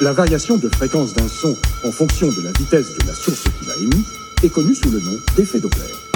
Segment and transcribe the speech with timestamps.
[0.00, 3.66] La variation de fréquence d'un son en fonction de la vitesse de la source qui
[3.66, 4.04] l'a émis
[4.44, 6.07] est connue sous le nom d'effet Doppler.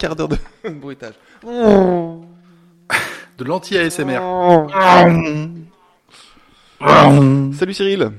[0.00, 0.38] Quart d'heure de
[0.70, 1.14] bruitage.
[3.38, 4.20] De l'anti-ASMR.
[7.56, 8.10] Salut Cyril.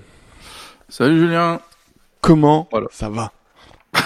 [0.90, 1.60] Salut Julien.
[2.22, 2.88] Comment Voilà.
[2.92, 3.32] ça va?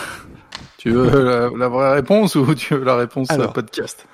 [0.77, 3.49] Tu veux la, la vraie réponse ou tu veux la réponse Alors.
[3.49, 4.05] euh, podcast?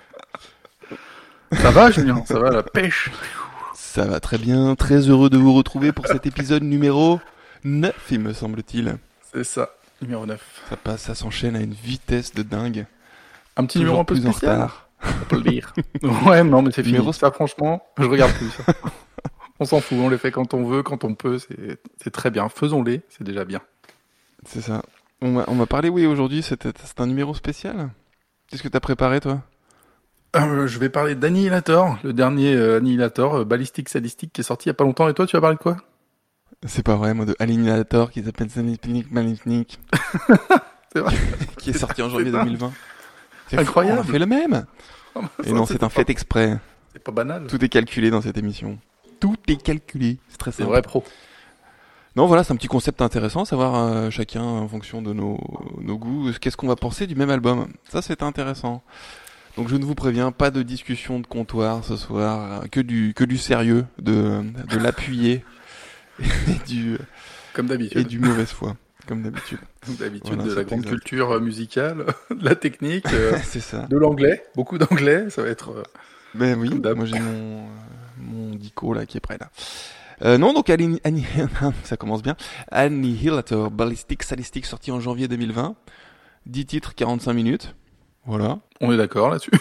[1.51, 2.23] Ça va Julien?
[2.25, 3.11] Ça va la pêche?
[3.75, 4.75] Ça va très bien.
[4.75, 7.19] Très heureux de vous retrouver pour cet épisode numéro
[7.65, 8.95] 9, il me semble-t-il.
[9.33, 9.69] C'est ça,
[10.01, 10.39] numéro 9.
[10.69, 12.85] Ça passe, ça s'enchaîne à une vitesse de dingue.
[13.61, 14.55] Un petit numéro un peu plus en spécial.
[14.55, 14.89] retard.
[15.03, 15.73] On peut le dire.
[16.27, 16.93] ouais, non mais c'est fini.
[16.93, 18.63] Numéro- Ça franchement, je regarde plus ça.
[19.59, 21.37] on s'en fout, on les fait quand on veut, quand on peut,
[22.03, 22.49] c'est très bien.
[22.49, 23.61] Faisons-les, c'est déjà bien.
[24.45, 24.81] C'est ça.
[25.21, 27.89] On m'a on parlé, oui, aujourd'hui, c'était c'est un numéro spécial.
[28.47, 29.41] Qu'est-ce que t'as préparé, toi?
[30.35, 34.67] Euh, je vais parler d'Annihilator, le dernier euh, Annihilator, euh, balistique sadistique qui est sorti
[34.67, 35.07] il y a pas longtemps.
[35.09, 35.77] Et toi, tu vas parler de quoi?
[36.65, 39.79] C'est pas vrai, moi, de Alienator qui s'appelle Sanipnik Malignik,
[40.93, 41.15] C'est vrai.
[41.57, 42.45] qui est sorti en janvier C'est dingue.
[42.45, 42.71] 2020.
[43.51, 43.99] C'est fou, Incroyable.
[43.99, 44.65] On a fait le même.
[45.45, 46.57] Et non, c'est un fait exprès.
[46.93, 47.47] C'est pas banal.
[47.47, 48.79] Tout est calculé dans cette émission.
[49.19, 50.17] Tout est calculé.
[50.29, 50.69] C'est très C'est simple.
[50.71, 51.03] vrai pro.
[52.15, 55.39] Non, voilà, c'est un petit concept intéressant, savoir euh, chacun en fonction de nos,
[55.79, 57.67] nos goûts, qu'est-ce qu'on va penser du même album.
[57.89, 58.83] Ça, c'est intéressant.
[59.57, 63.13] Donc, je ne vous préviens, pas de discussion de comptoir ce soir, euh, que du
[63.13, 65.43] que du sérieux, de de l'appuyer
[66.19, 66.97] et du
[67.53, 68.07] Comme et d'habitude.
[68.07, 68.75] du mauvaise foi,
[69.07, 69.59] comme d'habitude.
[69.85, 73.87] Comme d'habitude, Voilà, de la grande culture euh, musicale, de la technique, euh, ça.
[73.87, 75.71] de l'anglais, beaucoup d'anglais, ça va être...
[75.71, 75.83] euh,
[76.35, 77.67] Ben oui, moi j'ai mon,
[78.17, 79.49] mon dico là qui est prêt là.
[80.23, 81.01] Euh, non, donc Anni-
[81.83, 82.35] ça commence bien.
[82.69, 85.75] Annihilator Ballistic Sadistic sorti en janvier 2020.
[86.45, 87.75] 10 titres, 45 minutes.
[88.25, 88.59] Voilà.
[88.81, 89.51] On est d'accord là-dessus.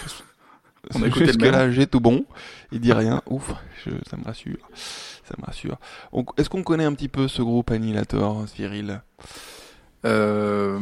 [0.94, 2.24] On a écouté le là, j'ai tout bon.
[2.72, 3.22] Il dit rien.
[3.26, 3.52] Ouf,
[3.84, 4.68] je- ça me rassure.
[5.30, 5.76] Ça me rassure.
[6.36, 9.00] Est-ce qu'on connaît un petit peu ce groupe Annihilator, Cyril?
[10.06, 10.78] Euh,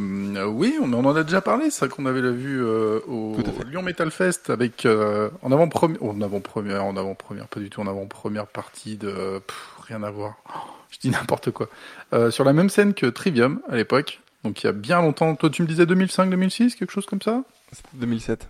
[0.47, 3.35] oui, on en a déjà parlé, c'est ça qu'on avait vu euh, au.
[3.69, 7.87] Lyon Metal Fest avec euh, en avant-première, en avant-première, en avant-première, pas du tout en
[7.87, 10.35] avant-première partie de pff, rien à voir.
[10.47, 11.67] Oh, je dis n'importe quoi.
[12.13, 15.35] Euh, sur la même scène que Trivium à l'époque, donc il y a bien longtemps.
[15.35, 17.43] Toi, tu me disais 2005-2006, quelque chose comme ça?
[17.73, 18.47] C'était 2007.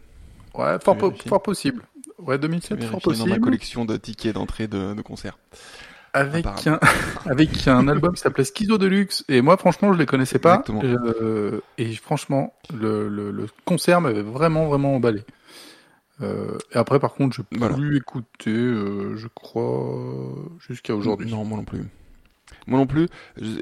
[0.54, 1.30] Ouais, fort, po- vérifier.
[1.30, 1.82] fort possible.
[2.20, 2.38] Ouais,
[2.70, 3.40] J'ai 2007, fort vérifié dans ma possible.
[3.40, 5.38] collection de tickets d'entrée de, de concert.
[6.14, 6.80] Avec un,
[7.26, 9.24] avec un album qui s'appelait Schizo Deluxe.
[9.30, 10.66] Et moi, franchement, je les connaissais pas.
[10.68, 10.82] Exactement.
[10.84, 15.24] Euh, et franchement, le, le, le concert m'avait vraiment, vraiment emballé.
[16.22, 17.76] Euh, et après, par contre, je n'ai Voilà.
[17.76, 20.34] plus écouté, euh, je crois,
[20.68, 21.30] jusqu'à aujourd'hui.
[21.30, 21.84] Non, moi non plus.
[22.70, 23.08] Moi non plus.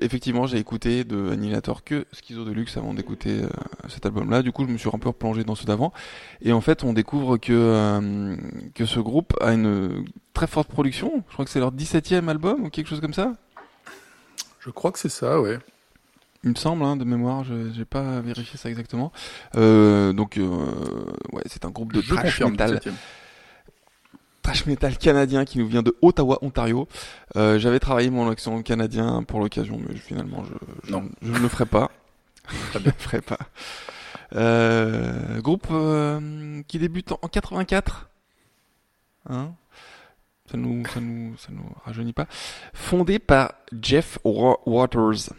[0.02, 3.48] Effectivement, j'ai écouté de Annihilator que Schizo Deluxe avant d'écouter euh,
[3.88, 4.42] cet album-là.
[4.42, 5.94] Du coup, je me suis un peu replongé dans ceux d'avant.
[6.42, 8.36] Et en fait, on découvre que, euh,
[8.76, 11.24] que ce groupe a une très forte production.
[11.30, 13.34] Je crois que c'est leur 17e album ou quelque chose comme ça.
[14.60, 15.58] Je crois que c'est ça, ouais.
[16.44, 19.14] Il me semble, hein, de mémoire, je n'ai pas vérifié ça exactement.
[19.56, 22.92] Euh, donc, ouais, c'est un groupe de je metal 17e.
[24.48, 26.88] Trash metal canadien qui nous vient de Ottawa, Ontario.
[27.36, 30.54] Euh, J'avais travaillé mon accent canadien pour l'occasion, mais finalement, je,
[30.88, 31.10] je, Non.
[31.22, 31.92] je ne le ferai pas.
[32.74, 33.40] je ne le ferai pas.
[34.36, 38.10] Euh, groupe euh, qui débute en en 84.
[39.30, 39.52] Hein?
[40.50, 42.28] Ça nous, ça nous, ça nous rajeunit pas.
[42.74, 45.34] Fondé par Jeff Wa- Waters,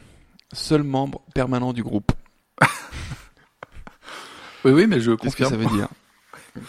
[0.52, 2.12] seul membre permanent du groupe.
[4.64, 5.50] Oui, oui, mais je Qu'est-ce que confirme.
[5.62, 5.88] ça veut dire?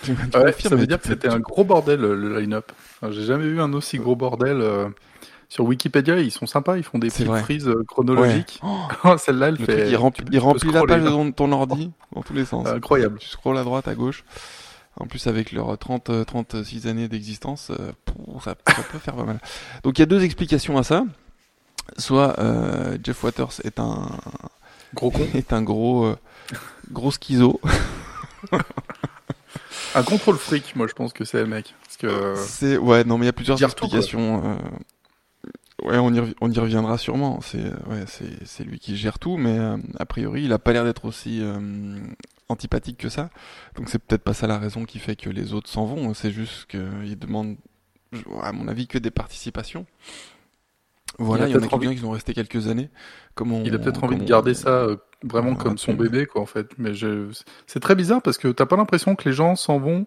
[0.04, 2.72] Tu- Ouais, ça veut dire que c'était un gros bordel le line-up.
[3.02, 4.62] Enfin, J'ai jamais vu un aussi gros bordel.
[4.62, 4.90] euh,
[5.48, 8.60] Sur Wikipédia, ils sont sympas, ils font des petites frises euh, chronologiques.
[8.64, 9.76] Oh, Oh, Celle-là, elle le fait.
[9.78, 12.68] truc, il remplit, il la page de ton, ton ordi dans tous les sens.
[12.68, 13.18] Incroyable.
[13.20, 14.24] Tu scrolles à droite, à gauche.
[15.00, 17.92] En plus, avec leurs 30, euh, 36 années d'existence, euh,
[18.44, 19.40] ça, ça peut faire pas mal.
[19.84, 21.04] Donc, il y a deux explications à ça.
[21.98, 24.10] Soit euh, Jeff Waters est un,
[24.94, 25.26] Gros con.
[25.34, 26.16] est un gros, euh,
[26.92, 27.60] gros schizo.
[29.96, 31.74] Un contrôle fric, moi je pense que c'est le mec.
[31.84, 33.58] Parce que C'est ouais, non, mais il y a plusieurs
[33.88, 34.44] explications.
[34.46, 34.56] euh,
[35.82, 37.40] Ouais, on y, rev- on y reviendra sûrement.
[37.42, 40.74] C'est ouais, c'est c'est lui qui gère tout, mais euh, a priori, il a pas
[40.74, 41.98] l'air d'être aussi euh,
[42.50, 43.30] antipathique que ça.
[43.76, 46.14] Donc c'est peut-être pas ça la raison qui fait que les autres s'en vont.
[46.14, 47.56] C'est juste qu'il demande
[48.44, 49.86] à mon avis, que des participations.
[51.20, 52.90] Voilà, il y, en a quelques-uns envie- qui sont restés quelques années.
[53.36, 56.26] Comme on- Il a peut-être envie de on- garder ça euh, vraiment comme son bébé,
[56.26, 56.68] quoi, en fait.
[56.78, 57.28] Mais je...
[57.68, 60.06] c'est très bizarre parce que t'as pas l'impression que les gens s'en vont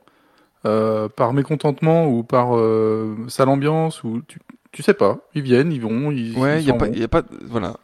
[0.66, 4.38] euh, par mécontentement ou par euh, sale ambiance ou tu...
[4.72, 5.18] tu sais pas.
[5.34, 6.36] Ils viennent, ils vont, ils.
[6.38, 6.92] Ouais, il y a pas, vont.
[6.94, 7.76] il y a pas, voilà.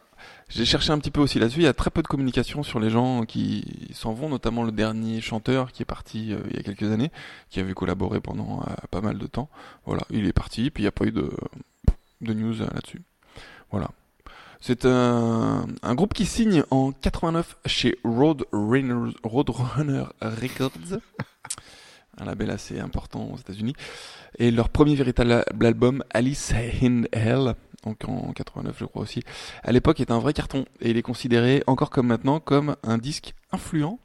[0.51, 1.59] J'ai cherché un petit peu aussi là-dessus.
[1.59, 4.71] Il y a très peu de communication sur les gens qui s'en vont, notamment le
[4.71, 7.11] dernier chanteur qui est parti euh, il y a quelques années,
[7.51, 9.47] qui avait collaboré pendant euh, pas mal de temps.
[9.85, 11.29] Voilà, il est parti, puis il n'y a pas eu de,
[12.21, 13.01] de news euh, là-dessus.
[13.71, 13.89] Voilà.
[14.61, 20.99] C'est un, groupe qui signe en 89 chez Roadrunner, Roadrunner Records,
[22.17, 23.73] un label assez important aux États-Unis,
[24.37, 27.55] et leur premier véritable album, Alice in Hell,
[27.85, 29.23] donc en 89 je crois aussi,
[29.63, 32.97] à l'époque est un vrai carton et il est considéré encore comme maintenant comme un
[32.97, 33.97] disque influent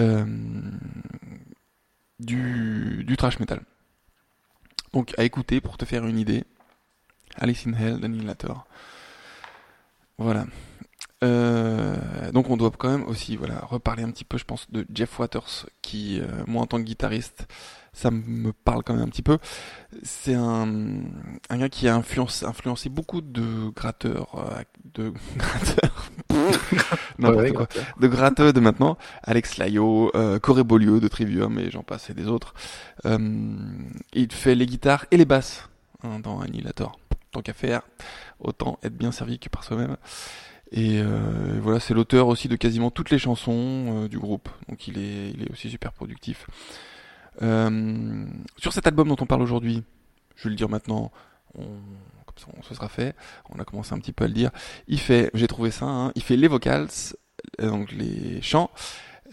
[0.00, 0.24] euh,
[2.18, 3.60] du, du trash metal.
[4.94, 6.44] Donc à écouter pour te faire une idée,
[7.36, 8.66] Alice in Hell d'Annihilator.
[10.18, 10.46] Voilà.
[11.22, 11.96] Euh,
[12.32, 15.18] donc on doit quand même aussi voilà reparler un petit peu je pense de Jeff
[15.18, 17.46] Waters qui euh, moi en tant que guitariste
[17.92, 19.36] ça me parle quand même un petit peu
[20.02, 20.66] c'est un,
[21.50, 24.62] un gars qui a influencé, influencé beaucoup de gratteurs euh,
[24.94, 26.10] de gratteurs
[27.18, 27.68] Ouais, quoi
[28.00, 32.14] de gratteux de maintenant, Alex Layo, euh, Corey Beaulieu de Trivium et j'en passe et
[32.14, 32.54] des autres.
[33.04, 35.68] Il fait les guitares et les basses
[36.02, 36.99] hein, dans Annihilator.
[37.32, 37.82] Tant qu'à faire,
[38.40, 39.96] autant être bien servi que par soi-même.
[40.72, 44.86] Et euh, voilà, c'est l'auteur aussi de quasiment toutes les chansons euh, du groupe, donc
[44.86, 46.46] il est, il est aussi super productif.
[47.42, 49.82] Euh, sur cet album dont on parle aujourd'hui,
[50.36, 51.10] je vais le dire maintenant,
[51.54, 53.16] on, comme ça on se sera fait,
[53.48, 54.50] on a commencé un petit peu à le dire.
[54.86, 56.88] Il fait, j'ai trouvé ça, hein, il fait les vocals,
[57.60, 58.70] euh, donc les chants,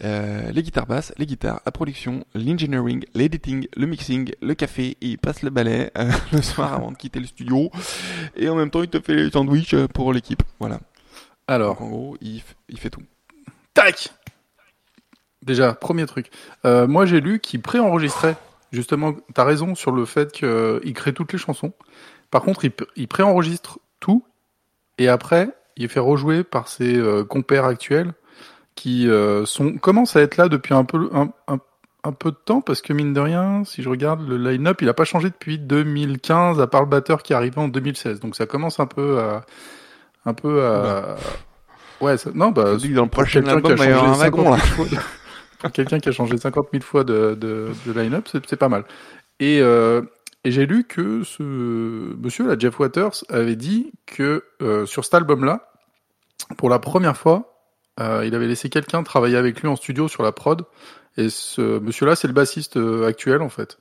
[0.04, 5.06] euh, les guitares basses, les guitares, la production, l'engineering, l'editing, le mixing, le café, et
[5.06, 7.70] il passe le balai euh, le soir avant de quitter le studio,
[8.36, 10.42] et en même temps il te fait les sandwichs euh, pour l'équipe.
[10.60, 10.80] Voilà.
[11.46, 12.42] Alors, Donc en gros, il,
[12.78, 13.02] fait tout.
[13.74, 14.10] tac
[15.42, 16.30] Déjà, premier truc.
[16.64, 18.36] Euh, moi, j'ai lu qu'il préenregistrait.
[18.70, 21.72] Justement, t'as raison sur le fait qu'il crée toutes les chansons.
[22.30, 24.24] Par contre, il, il préenregistre tout
[24.98, 27.00] et après, il fait rejouer par ses
[27.30, 28.12] compères actuels
[28.80, 31.58] qui euh, sont commencent à être là depuis un peu un, un,
[32.04, 34.88] un peu de temps parce que mine de rien, si je regarde le line-up, il
[34.88, 38.20] a pas changé depuis 2015 à part le batteur qui est arrivé en 2016.
[38.20, 39.42] Donc ça commence un peu à
[40.24, 41.16] un peu à
[42.00, 44.44] ouais, ça- non bah dis dans le prochain a album, il y changé un wagon
[44.44, 44.64] 50 là.
[44.64, 45.02] 000 fois de-
[45.58, 48.68] pour quelqu'un qui a changé 50 000 fois de, de, de line-up, c'est c'est pas
[48.68, 48.84] mal.
[49.40, 50.02] Et, euh,
[50.44, 55.14] et j'ai lu que ce monsieur, là, Jeff Waters, avait dit que euh, sur cet
[55.14, 55.68] album-là,
[56.56, 57.57] pour la première fois,
[58.00, 60.64] euh, il avait laissé quelqu'un travailler avec lui en studio sur la prod.
[61.16, 63.78] Et ce monsieur-là, c'est le bassiste euh, actuel, en fait.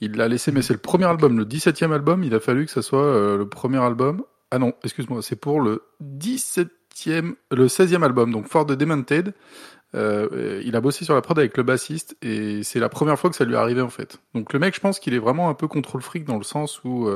[0.00, 2.24] Il l'a laissé, mais c'est le premier album, le 17e album.
[2.24, 4.24] Il a fallu que ça soit euh, le premier album.
[4.50, 9.34] Ah non, excuse-moi, c'est pour le 17e, le 16e album, donc For the Demented.
[9.96, 13.36] Il a bossé sur la prod avec le bassiste et c'est la première fois que
[13.36, 14.18] ça lui est arrivé en fait.
[14.34, 16.82] Donc le mec, je pense qu'il est vraiment un peu contrôle fric dans le sens
[16.82, 17.08] où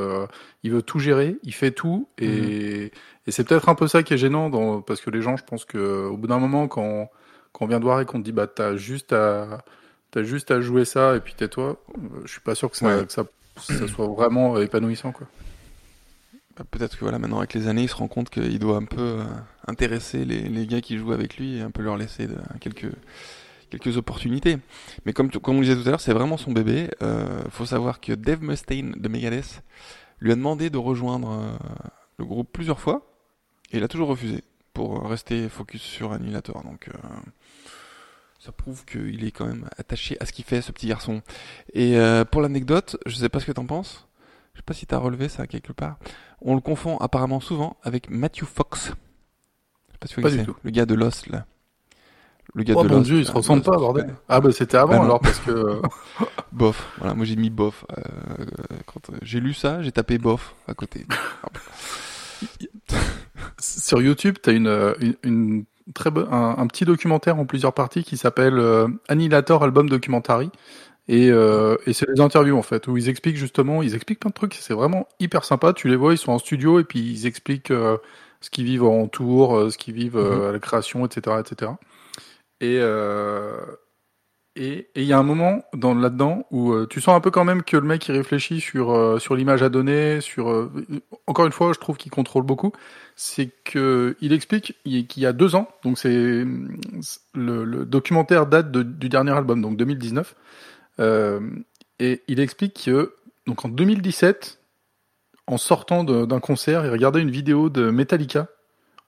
[0.63, 2.93] il veut tout gérer, il fait tout et,
[3.29, 5.45] et c'est peut-être un peu ça qui est gênant dans, parce que les gens, je
[5.45, 7.11] pense que au bout d'un moment, quand,
[7.53, 9.63] quand on vient de voir et qu'on te dit bah t'as juste à
[10.11, 12.87] t'as juste à jouer ça et puis tais-toi, euh, je suis pas sûr que ça,
[12.87, 13.05] Ouais.
[13.07, 13.25] que ça,
[13.59, 15.27] ça soit vraiment épanouissant quoi.
[16.57, 18.85] Bah, Peut-être que voilà, maintenant avec les années, il se rend compte qu'il doit un
[18.85, 19.25] peu euh,
[19.67, 22.91] intéresser les, les gars qui jouent avec lui et un peu leur laisser de- quelques,
[23.71, 24.57] quelques opportunités.
[25.05, 26.89] Mais comme, comme on le disait tout à l'heure, c'est vraiment son bébé.
[27.03, 29.63] Euh, faut savoir que Dave Mustaine de Megadeth
[30.21, 31.57] lui a demandé de rejoindre euh,
[32.19, 33.05] le groupe plusieurs fois
[33.73, 36.63] et il a toujours refusé pour rester focus sur Annihilator.
[36.65, 36.99] Donc euh,
[38.39, 41.23] ça prouve qu'il est quand même attaché à ce qu'il fait, ce petit garçon.
[41.73, 44.07] Et euh, pour l'anecdote, je sais pas ce que t'en penses.
[44.55, 45.99] Je sais pas si t'as relevé ça quelque part.
[46.41, 48.87] On le confond apparemment souvent avec Matthew Fox.
[48.87, 50.57] Je sais pas si Pas du tout.
[50.63, 51.47] Le gars de Lost, là.
[52.55, 54.07] Le gars Oh de mon Lost, dieu, là, se ressemblent Lost, pas, bordel.
[54.07, 54.15] ouais.
[54.29, 55.83] Ah bah c'était avant Bah alors parce que
[56.53, 56.93] Bof.
[56.99, 57.85] Voilà, moi j'ai mis bof.
[57.97, 58.03] Euh,
[58.87, 61.07] quand euh, j'ai lu ça, j'ai tapé bof à côté.
[63.61, 65.65] Sur YouTube, tu as une, euh, une, une
[65.95, 70.51] très bo- un, un petit documentaire en plusieurs parties qui s'appelle euh, Annihilator Album Documentary.
[71.09, 74.31] Et, euh, et c'est des interviews en fait où ils expliquent justement, ils expliquent plein
[74.31, 74.55] de trucs.
[74.55, 75.73] C'est vraiment hyper sympa.
[75.73, 77.99] Tu les vois, ils sont en studio et puis ils expliquent euh,
[78.41, 81.73] ce qu'ils vivent en tour, ce qu'ils vivent euh, à la création, etc., etc.
[82.61, 82.79] Et
[84.61, 87.45] et il y a un moment dans là-dedans où euh, tu sens un peu quand
[87.45, 90.73] même que le mec il réfléchit sur euh, sur l'image à donner, sur euh,
[91.29, 92.73] encore une fois, je trouve qu'il contrôle beaucoup.
[93.15, 96.45] C'est que il explique il- qu'il y a deux ans, donc c'est
[97.35, 100.35] le, documentaire date du dernier album, donc 2019,
[100.99, 101.41] euh,
[102.01, 103.15] et il explique que
[103.47, 104.59] donc en 2017,
[105.47, 108.49] en sortant d'un concert, il regardait une vidéo de Metallica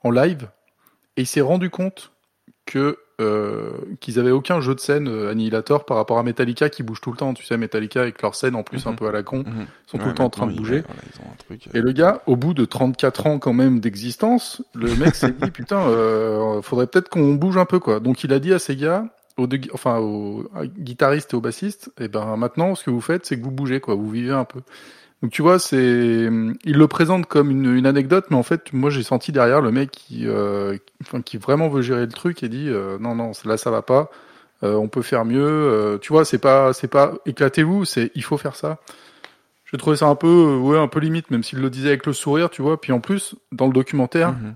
[0.04, 0.49] en live
[1.16, 2.12] et il s'est rendu compte
[2.66, 6.82] que euh, qu'ils avaient aucun jeu de scène euh, Annihilator par rapport à Metallica qui
[6.82, 7.34] bouge tout le temps.
[7.34, 8.96] Tu sais, Metallica avec leur scène en plus un Mhm.
[8.96, 9.66] peu à la con, Mhm.
[9.86, 10.76] sont tout le temps en train de bouger.
[10.78, 11.66] ils- voilà, ils ont un truc.
[11.68, 15.30] euh, Et le gars, au bout de 34 ans quand même d'existence, le mec s'est
[15.32, 18.00] dit putain, euh, faudrait peut-être qu'on bouge un peu quoi.
[18.00, 19.04] Donc il a dit à ses gars,
[19.36, 20.44] aux deux, enfin aux
[20.78, 23.80] guitaristes et aux bassistes, et ben maintenant ce que vous faites, c'est que vous bougez
[23.80, 24.60] quoi, vous vivez un peu.
[25.22, 25.76] Donc tu vois, c'est,
[26.64, 29.70] il le présente comme une, une anecdote, mais en fait, moi j'ai senti derrière le
[29.70, 33.14] mec qui, euh, qui- enfin, qui vraiment veut gérer le truc et dit euh, non
[33.14, 34.10] non, là ça va pas,
[34.62, 35.42] euh, on peut faire mieux.
[35.46, 38.78] euh, tu vois, c'est pas, c'est pas éclatez-vous, c'est il faut faire ça.
[39.70, 42.06] J'ai trouvé ça un peu, euh, ouais, un peu limite, même s'il le disait avec
[42.06, 42.80] le sourire, tu vois.
[42.80, 44.54] Puis en plus, dans le documentaire, mhm.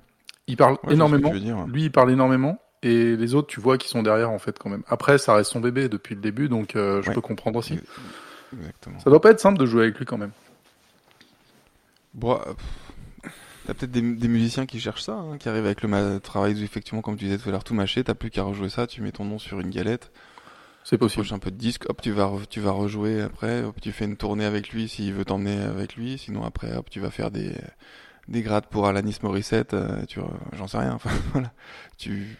[0.48, 1.32] il parle Ouais, énormément.
[1.68, 2.58] Lui, il parle énormément.
[2.82, 4.82] Et les autres, tu vois, qui sont derrière, en fait, quand même.
[4.88, 7.14] Après, ça reste son bébé depuis le début, donc euh, je Ouais.
[7.14, 7.78] peux comprendre aussi.
[8.58, 8.98] Exactement.
[8.98, 10.32] Ça doit pas être simple de jouer avec lui, quand même.
[12.14, 12.54] Bon, euh,
[13.64, 17.02] t'as peut-être des, des musiciens qui cherchent ça, hein, qui arrivent avec le travail, effectivement,
[17.02, 19.12] comme tu disais tout à l'heure, tout mâché, t'as plus qu'à rejouer ça, tu mets
[19.12, 20.12] ton nom sur une galette,
[20.84, 21.12] C'est tu possible.
[21.12, 24.06] poches un peu de disque, hop, tu vas, tu vas rejouer après, hop, tu fais
[24.06, 27.30] une tournée avec lui s'il veut t'emmener avec lui, sinon après, hop, tu vas faire
[27.30, 27.54] des,
[28.28, 30.20] des grades pour Alanis Morissette, euh, tu,
[30.54, 31.52] j'en sais rien, enfin, voilà.
[31.98, 32.38] Tu,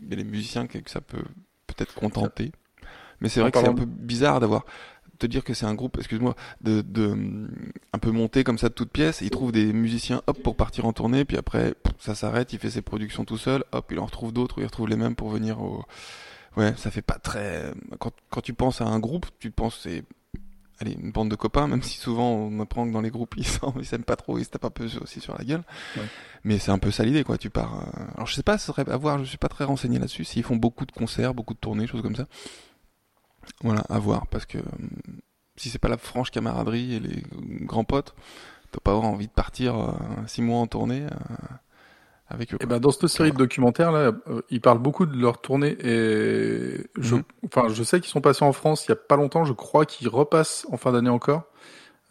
[0.00, 1.24] il y a des musiciens que, que ça peut
[1.66, 2.52] peut-être contenter,
[3.20, 4.66] mais c'est vrai que c'est un peu bizarre d'avoir,
[5.18, 7.48] te dire que c'est un groupe, excuse-moi, de, de hum,
[7.92, 9.20] un peu monté comme ça de toutes pièces.
[9.20, 12.70] Il trouve des musiciens, hop, pour partir en tournée, puis après, ça s'arrête, il fait
[12.70, 15.60] ses productions tout seul, hop, il en retrouve d'autres, il retrouve les mêmes pour venir
[15.60, 15.84] au.
[16.56, 17.72] Ouais, ça fait pas très.
[17.98, 20.04] Quand, quand tu penses à un groupe, tu penses c'est.
[20.78, 23.86] Allez, une bande de copains, même si souvent on apprend que dans les groupes ils
[23.86, 25.62] s'aiment pas trop, ils se tapent un peu aussi sur la gueule.
[25.96, 26.02] Ouais.
[26.44, 27.38] Mais c'est un peu ça l'idée, quoi.
[27.38, 27.78] Tu pars.
[27.80, 30.24] euh, Alors je sais pas, ce serait à voir, je suis pas très renseigné là-dessus,
[30.24, 32.26] s'ils font beaucoup de concerts, beaucoup de tournées, choses comme ça.
[33.62, 34.90] Voilà, à voir, parce que hum,
[35.56, 37.22] si c'est pas la franche camaraderie et les
[37.64, 38.14] grands potes,
[38.72, 39.92] t'as pas avoir envie de partir euh,
[40.26, 41.54] six mois en tournée euh,
[42.28, 42.56] avec eux.
[42.56, 42.68] Et quoi.
[42.68, 46.86] ben, dans cette série de documentaires, là, euh, ils parlent beaucoup de leur tournée et
[46.98, 47.22] je, Mhm.
[47.46, 49.86] enfin, je sais qu'ils sont passés en France il y a pas longtemps, je crois
[49.86, 51.44] qu'ils repassent en fin d'année encore.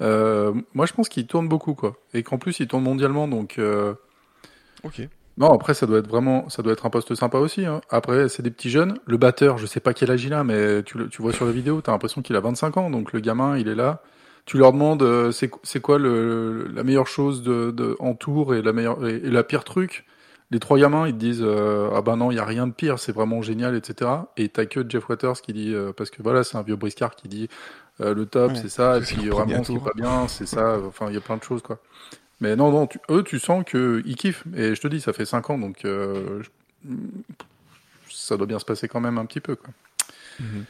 [0.02, 1.96] Euh, moi, je pense qu'ils tournent beaucoup, quoi.
[2.14, 3.94] Et qu'en plus, ils tournent mondialement, donc, euh,
[4.84, 5.08] Ok.
[5.38, 7.66] Non, après, ça doit être vraiment, ça doit être un poste sympa aussi.
[7.66, 7.82] Hein.
[7.90, 8.98] Après, c'est des petits jeunes.
[9.06, 11.46] Le batteur, je sais pas quel âge il a, mais tu, le- tu vois sur
[11.46, 12.90] la vidéo, t'as l'impression qu'il a 25 ans.
[12.90, 14.02] Donc le gamin, il est là.
[14.46, 18.54] Tu leur demandes, euh, c'est c'est quoi le, la meilleure chose de, de en tour
[18.56, 20.06] et la meilleure et, et la pire truc?
[20.52, 22.72] Les trois gamins, ils te disent, euh, ah ben non, il y a rien de
[22.72, 24.30] pire, c'est vraiment génial, etc.
[24.38, 27.16] Et t'as que Jeff Waters qui dit, euh, parce que voilà, c'est un vieux briscard
[27.16, 27.50] qui dit,
[28.02, 29.84] euh, le top, Ouais, c'est ça, et c'est puis vraiment, ce qui est tour.
[29.84, 30.78] pas bien, c'est ça.
[30.88, 31.80] Enfin, il y a plein de choses, quoi.
[32.42, 34.44] Mais non, non, tu- eux, tu sens qu'ils kiffent.
[34.56, 36.90] Et je te dis, ça fait 5 ans, donc euh, je-
[38.10, 39.56] ça doit bien se passer quand même un petit peu.
[39.56, 39.70] Quoi.
[40.40, 40.66] Mhm.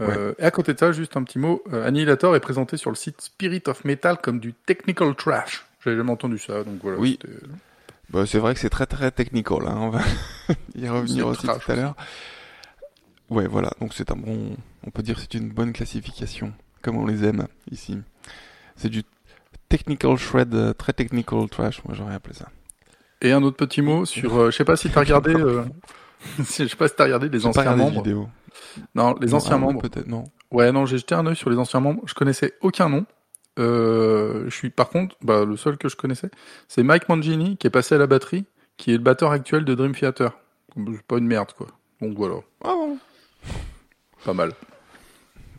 [0.00, 2.90] Euh, et à côté de ça, juste un petit mot, euh, Annihilator est présenté sur
[2.90, 5.66] le site Spirit of Metal comme du technical trash.
[5.84, 6.98] J'avais jamais entendu ça, donc voilà.
[6.98, 7.18] Oui.
[8.08, 9.76] Bah, c'est vrai que c'est très très technical, hein.
[9.78, 10.00] on va
[10.74, 11.94] y revenir aussi trash tout à l'heure.
[13.28, 16.96] Ouais, voilà, donc c'est un bon, on peut dire que c'est une bonne classification, comme
[16.96, 17.98] on les aime ici.
[18.76, 19.02] C'est du
[19.70, 22.48] technical shred, euh, très technical trash, moi j'aurais appelé ça.
[23.22, 25.62] Et un autre petit mot sur, euh, je sais pas si t'as regardé, euh,
[26.38, 28.02] je sais pas si t'as regardé les anciens membres.
[28.02, 28.28] vidéo.
[28.94, 29.80] Non, les Non, anciens ah, membres.
[29.80, 30.24] Peut-être, non.
[30.50, 32.02] Ouais, non, j'ai jeté un œil sur les anciens membres.
[32.06, 33.06] Je connaissais aucun nom.
[33.58, 36.30] Euh, je suis, par contre, bah, le seul que je connaissais,
[36.68, 38.44] c'est Mike Mangini qui est passé à la batterie,
[38.76, 40.32] qui est le batteur actuel de Dream Theater.
[41.08, 41.66] Pas une merde, quoi.
[42.00, 42.98] Donc voilà, Ah bon.
[44.24, 44.52] pas mal.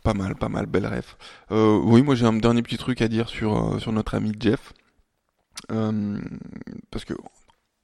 [0.02, 1.16] Pas mal, pas mal, belle ref.
[1.52, 4.32] Euh, oui, moi j'ai un dernier petit truc à dire sur, euh, sur notre ami
[4.38, 4.72] Jeff.
[5.70, 6.18] Euh,
[6.90, 7.14] parce que,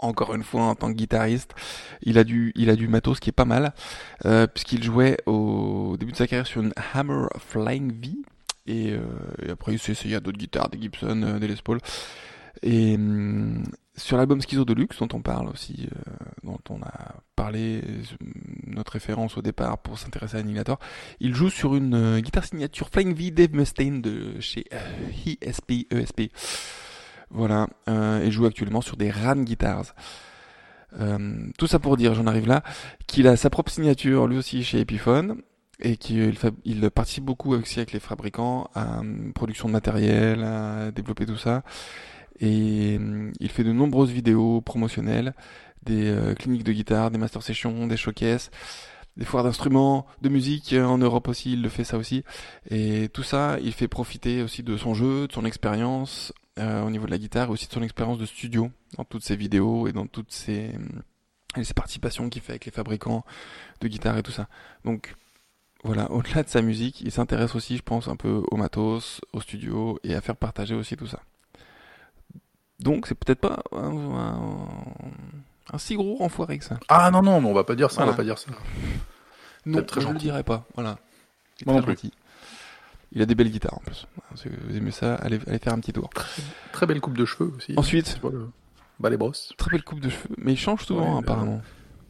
[0.01, 1.55] encore une fois, en tant que guitariste,
[2.03, 3.73] il a du, il a du matos qui est pas mal,
[4.53, 8.17] puisqu'il jouait au début de sa carrière sur une Hammer Flying V,
[8.67, 8.97] et,
[9.43, 11.79] et après il s'est essayé à d'autres guitares, des Gibson, des Les Paul.
[12.63, 13.65] Et hum,
[13.99, 16.15] sur l'album Schizo Deluxe, dont on parle aussi, euh,
[16.45, 18.03] dont on a parlé, euh,
[18.67, 20.79] notre référence au départ pour s'intéresser à Annihilator,
[21.21, 25.93] il joue sur une euh, guitare signature Flying V Dave Mustaine de chez euh, ESP,
[25.93, 26.33] ESP.
[27.31, 29.95] Voilà, et joue actuellement sur des RAN Guitars.
[31.59, 32.63] Tout ça pour dire, j'en arrive là,
[33.07, 35.43] qu'il a sa propre signature lui aussi chez Epiphone
[35.79, 36.39] et qu'il
[36.91, 39.03] participe beaucoup aussi avec les fabricants à
[39.35, 41.65] production de matériel, à développer tout ça.
[42.41, 45.35] Et euh, il fait de nombreuses vidéos promotionnelles,
[45.83, 48.51] des euh, cliniques de guitare, des master sessions, des showcases,
[49.19, 52.25] des foires d'instruments, de musique euh, en Europe aussi, il le fait ça aussi.
[52.71, 56.91] Et tout ça, il fait profiter aussi de son jeu, de son expérience euh, au
[56.91, 59.89] niveau de la guitare, et aussi de son expérience de studio dans toutes ses vidéos
[59.89, 60.73] et dans toutes ses,
[61.57, 63.25] et ses participations qu'il fait avec les fabricants
[63.81, 64.49] de guitare et tout ça.
[64.85, 65.15] Donc
[65.83, 69.41] voilà, au-delà de sa musique, il s'intéresse aussi, je pense, un peu au matos, au
[69.41, 71.23] studio et à faire partager aussi tout ça.
[72.81, 74.39] Donc c'est peut-être pas un, un-
[75.73, 76.79] un si gros enfoiré que ça.
[76.89, 78.51] Ah non, non, mais on va pas dire ça, on va pas dire ça.
[79.67, 80.25] Non, très je le gentil.
[80.27, 80.65] dirais pas.
[80.75, 80.99] Voilà.
[81.61, 82.13] Il est Moi non très gentil.
[83.13, 84.07] Il a des belles guitares en plus.
[84.37, 86.09] Si vous aimez ça, allez, allez faire un petit tour.
[86.73, 87.75] Très belle coupe de cheveux aussi.
[87.77, 88.49] Ensuite, vois, le...
[89.01, 89.53] Bah, les brosses.
[89.57, 91.63] très belle coupe de cheveux, mais il change souvent Ouais, apparemment.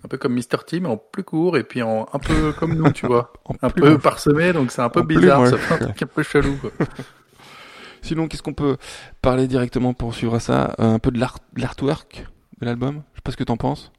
[0.04, 0.64] Un peu comme Mr.
[0.66, 3.32] T, mais en plus court et puis en un peu comme nous, tu vois.
[3.62, 4.02] Un peu moche.
[4.02, 5.46] parsemé, donc c'est un peu En bizarre.
[5.48, 6.70] Ça fait un truc un peu chelou, quoi.
[8.02, 8.76] Sinon, qu'est-ce qu'on peut
[9.22, 12.26] parler directement pour suivre ça Euh, Un peu de l'art- de l'artwork
[12.60, 13.02] de l'album.
[13.12, 13.92] Je sais pas ce que t'en penses.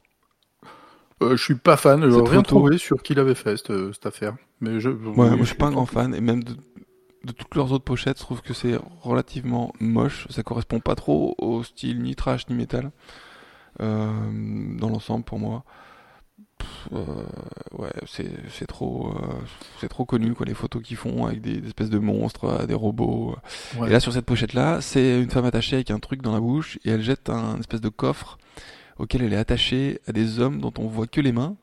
[1.22, 4.36] Euh, je suis pas fan, j'ai rien trouvé sur qui l'avait fait cette, cette affaire.
[4.60, 6.54] Mais je, Ouais, moi je suis pas un grand fan et même de,
[7.24, 10.26] de toutes leurs autres pochettes, je trouve que c'est relativement moche.
[10.30, 12.90] Ça correspond pas trop au style ni trash ni métal
[13.82, 14.10] euh,
[14.78, 15.64] dans l'ensemble pour moi.
[16.92, 17.04] Euh,
[17.72, 19.34] ouais, c'est c'est trop euh,
[19.80, 22.66] c'est trop connu quoi les photos qu'ils font avec des, des espèces de monstres, euh,
[22.66, 23.36] des robots.
[23.78, 23.88] Ouais.
[23.88, 26.40] Et là sur cette pochette là, c'est une femme attachée avec un truc dans la
[26.40, 28.38] bouche et elle jette un espèce de coffre
[28.98, 31.56] auquel elle est attachée à des hommes dont on voit que les mains.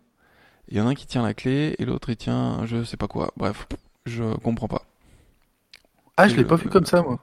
[0.70, 2.98] Il y en a un qui tient la clé et l'autre il tient je sais
[2.98, 3.32] pas quoi.
[3.38, 3.68] Bref,
[4.06, 4.84] je comprends pas.
[6.18, 7.20] Ah, je l'ai pas vu comme ça, moi.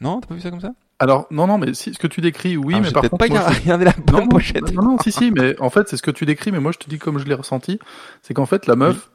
[0.00, 0.74] Non, t'as pas vu ça comme ça?
[1.02, 3.16] Alors, non, non, mais si, ce que tu décris, oui, Ah, mais par contre.
[3.18, 4.72] pas moi, regardé la non, pochette.
[4.72, 6.78] Non, non, si, si, mais en fait, c'est ce que tu décris, mais moi, je
[6.78, 7.80] te dis comme je l'ai ressenti.
[8.22, 9.10] C'est qu'en fait, la meuf,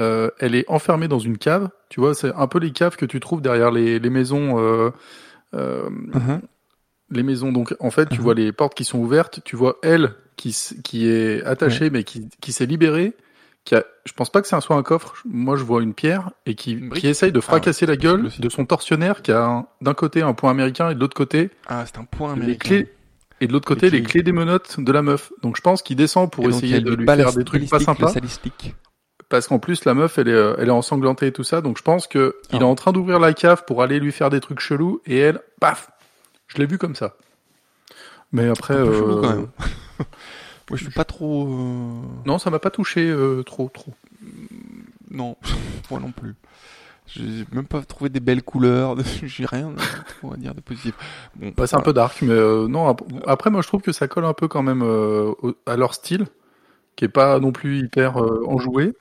[0.00, 1.68] euh, elle est enfermée dans une cave.
[1.88, 4.58] Tu vois, c'est un peu les caves que tu trouves derrière les, les maisons.
[4.60, 4.90] Euh,
[5.54, 6.42] euh, Mhm.
[7.10, 7.50] les maisons.
[7.50, 8.22] Donc, en fait, tu Mhm.
[8.22, 9.40] vois les portes qui sont ouvertes.
[9.44, 13.14] Tu vois elle qui, qui est attachée, mais qui, qui s'est libérée.
[13.64, 15.14] Qui a, je pense pas que c'est un soit un coffre.
[15.24, 18.48] Moi, je vois une pierre et qui, Une qui essaye de fracasser la gueule de
[18.48, 21.84] son tortionnaire qui a un- d'un côté un point américain et de l'autre côté Ah,
[21.86, 22.92] c'est un point les clés
[23.40, 25.32] et de l'autre côté les clés des menottes de la meuf.
[25.42, 27.68] Donc je pense qu'il descend pour Et il essayer de le lui faire des trucs
[27.70, 28.12] pas sympas.
[29.28, 31.60] Parce qu'en plus la meuf elle est euh, elle est ensanglantée et tout ça.
[31.60, 32.62] Donc je pense que il Ah.
[32.62, 35.40] est en train d'ouvrir la cave pour aller lui faire des trucs chelous et elle
[35.60, 35.88] paf.
[36.48, 37.14] Je l'ai vu comme ça.
[38.32, 39.48] Mais après Un peu euh, chelou, quand même.
[40.70, 41.46] Moi, je suis pas trop.
[41.48, 43.92] euh, non ça m'a pas touché euh, trop trop.
[45.10, 45.36] Non,
[45.90, 46.34] moi non plus.
[47.06, 48.96] J'ai même pas trouvé des belles couleurs.
[49.22, 49.74] J'ai rien
[50.32, 50.94] à dire de positif.
[51.36, 53.92] Bon, Bah, c'est un peu dark mais euh, non ap- après moi je trouve que
[53.92, 54.82] ça colle un peu quand même
[55.66, 56.26] à leur style
[56.96, 58.94] qui est pas non plus hyper enjoué.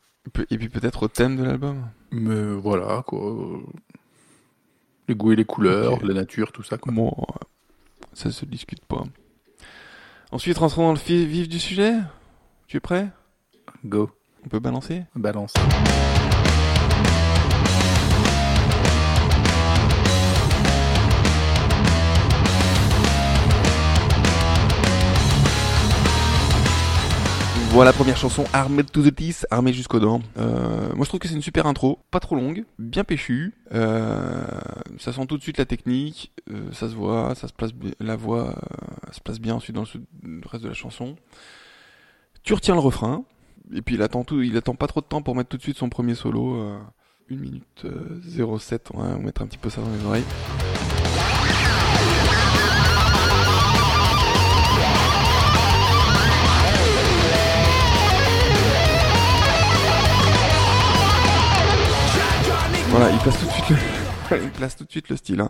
[0.50, 1.84] Et puis peut-être au thème de l'album.
[2.12, 3.36] Mais voilà, quoi.
[5.08, 6.94] Les goûts et les couleurs, la nature, tout ça, quoi.
[6.94, 7.12] Bon,
[8.14, 9.04] ça se discute pas.
[10.32, 11.94] Ensuite, rentrons dans le vif du sujet.
[12.68, 13.10] Tu es prêt?
[13.86, 14.10] Go,
[14.46, 15.04] On peut balancer?
[15.16, 15.54] Balance.
[27.74, 30.22] Voilà, première chanson, Armed to the Teeth, armé jusqu'aux dents.
[30.38, 33.54] Euh, moi, je trouve que c'est une super intro, pas trop longue, bien péchue.
[33.74, 34.44] Euh,
[35.00, 38.18] ça sent tout de suite la technique, euh, ça se voit, ça se place, la
[38.18, 39.86] voix euh, se place bien ensuite dans
[40.24, 41.16] le, reste de la chanson.
[42.44, 43.24] Tu retiens le refrain,
[43.74, 45.64] et puis il attend tout, il attend pas trop de temps pour mettre tout de
[45.64, 46.56] suite son premier solo.
[46.56, 46.78] Euh,
[47.32, 50.26] 1 minute euh, 07, on va mettre un petit peu ça dans les oreilles.
[62.92, 65.42] Voilà, il place tout de suite le, il place tout de suite le style.
[65.42, 65.50] hein.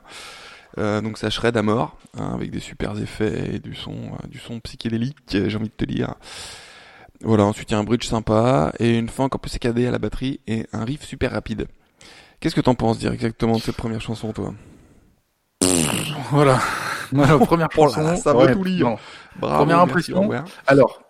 [0.77, 4.27] Euh, donc ça shred à mort, hein, avec des super effets et du son, euh,
[4.27, 6.13] du son psychédélique, j'ai envie de te dire.
[7.23, 9.91] Voilà, ensuite il y a un bridge sympa et une fin encore plus saccadée à
[9.91, 11.67] la batterie et un riff super rapide.
[12.39, 14.53] Qu'est-ce que t'en penses dire exactement de cette première chanson, toi?
[16.31, 16.59] Voilà.
[17.13, 18.03] Voilà, première Oh là chanson.
[18.03, 18.95] là, ça ouais, tout lire.
[19.35, 20.31] Bravo, Première impression.
[20.65, 21.01] Alors,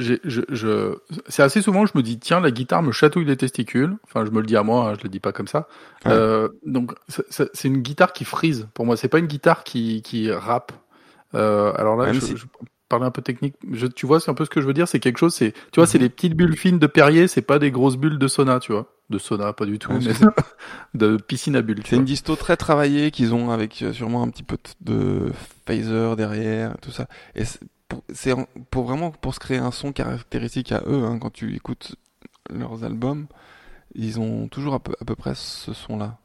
[0.00, 0.94] je, je,
[1.28, 3.96] c'est assez souvent que je me dis, tiens, la guitare me chatouille les testicules.
[4.04, 5.68] Enfin, je me le dis à moi, hein, je le dis pas comme ça.
[6.04, 6.12] Ouais.
[6.12, 8.68] Euh, donc, c'est- une guitare qui frise.
[8.74, 10.72] Pour moi, c'est pas une guitare qui, qui rappe.
[11.34, 12.44] Euh, alors là, Même je, si- je
[12.88, 13.54] parlais un peu technique.
[13.70, 14.88] Je, tu vois, c'est un peu ce que je veux dire.
[14.88, 15.32] C'est quelque chose.
[15.34, 16.04] C'est, tu vois, c'est Mhm.
[16.04, 17.28] des petites bulles fines de Perrier.
[17.28, 18.86] C'est pas des grosses bulles de sauna, tu vois.
[19.10, 20.12] De sauna, pas du tout, Ouais, mais
[20.94, 21.82] de piscine à bulles.
[21.84, 25.32] C'est une disto très travaillée qu'ils ont avec euh, sûrement un petit peu de
[25.66, 27.06] phaser derrière, tout ça.
[27.34, 27.42] Et
[28.12, 28.34] c'est
[28.70, 31.04] pour, vraiment pour se créer un son caractéristique à eux.
[31.04, 31.96] hein, quand tu écoutes
[32.50, 33.26] leurs albums,
[33.94, 36.16] ils ont toujours à peu, à peu près ce son-là.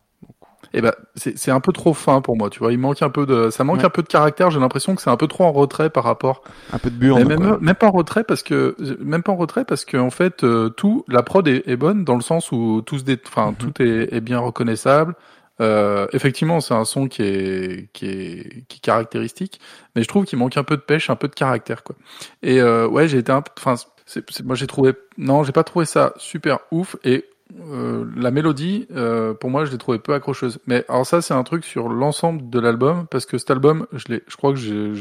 [0.73, 2.73] Eh ben, c'est c'est un peu trop fin pour moi, tu vois.
[2.73, 3.85] Il manque un peu de, ça manque Ouais.
[3.85, 4.49] un peu de caractère.
[4.49, 6.43] J'ai l'impression que c'est un peu trop en retrait par rapport.
[6.73, 7.23] Un peu de quoi.
[7.23, 10.43] même, même pas en retrait parce que, même pas en retrait parce que en fait,
[10.43, 13.51] euh, tout, la prod est, est bonne dans le sens où tout se dé- enfin,
[13.51, 13.55] Mhm.
[13.57, 15.13] tout est, est bien reconnaissable.
[15.61, 19.61] Euh, effectivement, c'est un son qui est, qui est, qui est caractéristique,
[19.95, 21.95] mais je trouve qu'il manque un peu de pêche, un peu de caractère, quoi.
[22.43, 23.75] Et euh, ouais, j'ai été un peu, enfin,
[24.43, 26.97] moi j'ai trouvé, non, j'ai pas trouvé ça super ouf.
[27.05, 27.25] Et
[27.71, 30.59] euh, la mélodie, euh, pour moi, je l'ai trouvée peu accrocheuse.
[30.67, 34.05] Mais alors ça, c'est un truc sur l'ensemble de l'album, parce que cet album, je,
[34.09, 34.93] l'ai, je crois que j'ai,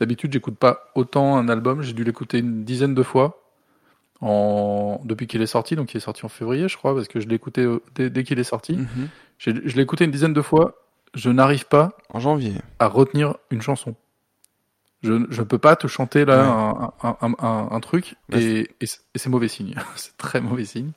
[0.00, 1.82] d'habitude, j'écoute pas autant un album.
[1.82, 3.42] J'ai dû l'écouter une dizaine de fois
[4.20, 5.76] en, depuis qu'il est sorti.
[5.76, 8.24] Donc, il est sorti en février, je crois, parce que je écouté euh, dès, dès
[8.24, 8.72] qu'il est sorti.
[8.74, 8.88] Mhm.
[8.96, 9.08] J'ai-
[9.50, 10.74] je l'ai écouté une dizaine de fois.
[11.14, 12.54] Je n'arrive pas En janvier.
[12.78, 13.96] à retenir une chanson.
[15.02, 18.68] Je ne peux pas te chanter là un, un, un, un- un truc Bah, et,
[18.82, 19.74] et c'est mauvais signe.
[19.96, 20.92] c'est très mauvais signe.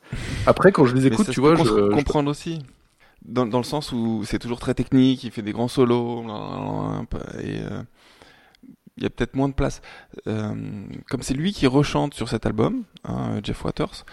[0.46, 2.60] Après, quand je les écoute, ça tu vois, je, je- comprendre aussi.
[3.26, 6.26] Dans, dans le sens où c'est toujours très technique, il fait des grands solos,
[7.42, 7.82] et euh,
[8.98, 9.82] il y a peut-être moins de place.
[10.28, 10.54] Euh,
[11.10, 14.04] comme c'est lui qui rechante sur cet album, hein, Jeff Waters,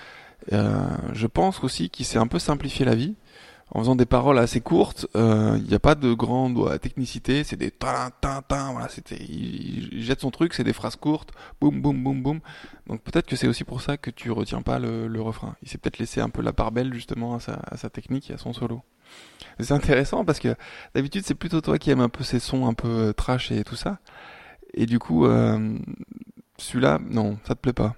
[0.53, 3.17] euh, je pense aussi qu'il s'est un peu simplifié la vie.
[3.73, 7.57] En faisant des paroles assez courtes, euh, il n'y a pas de grande technicité, c'est
[7.57, 11.31] des tin tin tin, voilà, c'était, il, jette son truc, c'est des phrases courtes,
[11.61, 12.41] boum boum boum boum.
[12.89, 15.55] Donc peut-être que c'est aussi pour ça que tu retiens pas le, le refrain.
[15.63, 18.31] Il s'est peut-être laissé un peu la part belle justement à sa, à sa technique
[18.31, 18.83] et à son solo.
[19.61, 20.55] C'est intéressant parce que
[20.95, 23.63] d'habitude c'est plutôt toi qui aimes un peu ces sons un peu euh, trash et
[23.63, 23.99] tout ça.
[24.75, 25.79] Et du coup, euh,
[26.59, 27.95] celui-là, non, ça te plaît pas.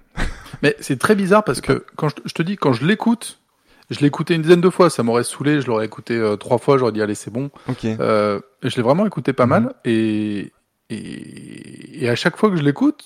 [0.61, 3.39] Mais c'est très bizarre parce que quand je te dis, quand je l'écoute,
[3.89, 6.57] je l'ai écouté une dizaine de fois, ça m'aurait saoulé, je l'aurais écouté euh, trois
[6.57, 7.49] fois, j'aurais dit allez c'est bon.
[7.69, 7.85] Ok.
[7.85, 9.49] Euh, je l'ai vraiment écouté pas Mhm.
[9.49, 10.51] mal et,
[10.89, 13.03] et et à chaque fois que je l'écoute,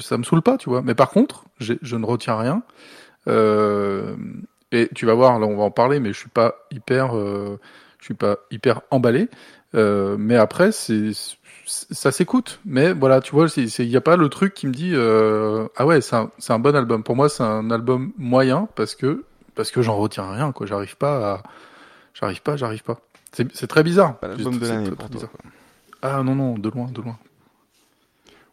[0.00, 0.82] ça me saoule pas, tu vois.
[0.82, 2.62] Mais par contre, je ne retiens rien.
[3.28, 4.14] Euh,
[4.72, 7.58] et tu vas voir, là on va en parler, mais je suis pas hyper, euh,
[7.98, 9.28] je suis pas hyper emballé.
[9.74, 11.10] Euh, mais après, c'est
[11.64, 12.60] ça s'écoute.
[12.64, 15.86] Mais voilà, tu vois, il n'y a pas le truc qui me dit euh, ah
[15.86, 17.02] ouais, c'est un, c'est un bon album.
[17.02, 19.24] Pour moi, c'est un album moyen parce que
[19.56, 20.66] parce que j'en retiens rien, quoi.
[20.66, 21.42] J'arrive pas à,
[22.14, 23.00] j'arrive pas, j'arrive pas.
[23.32, 24.16] C'est très bizarre.
[24.18, 25.28] Pas l'album de C'est l'année très, pour très toi.
[25.28, 25.52] bizarre.
[26.02, 27.18] Ah non, non, de loin, de loin.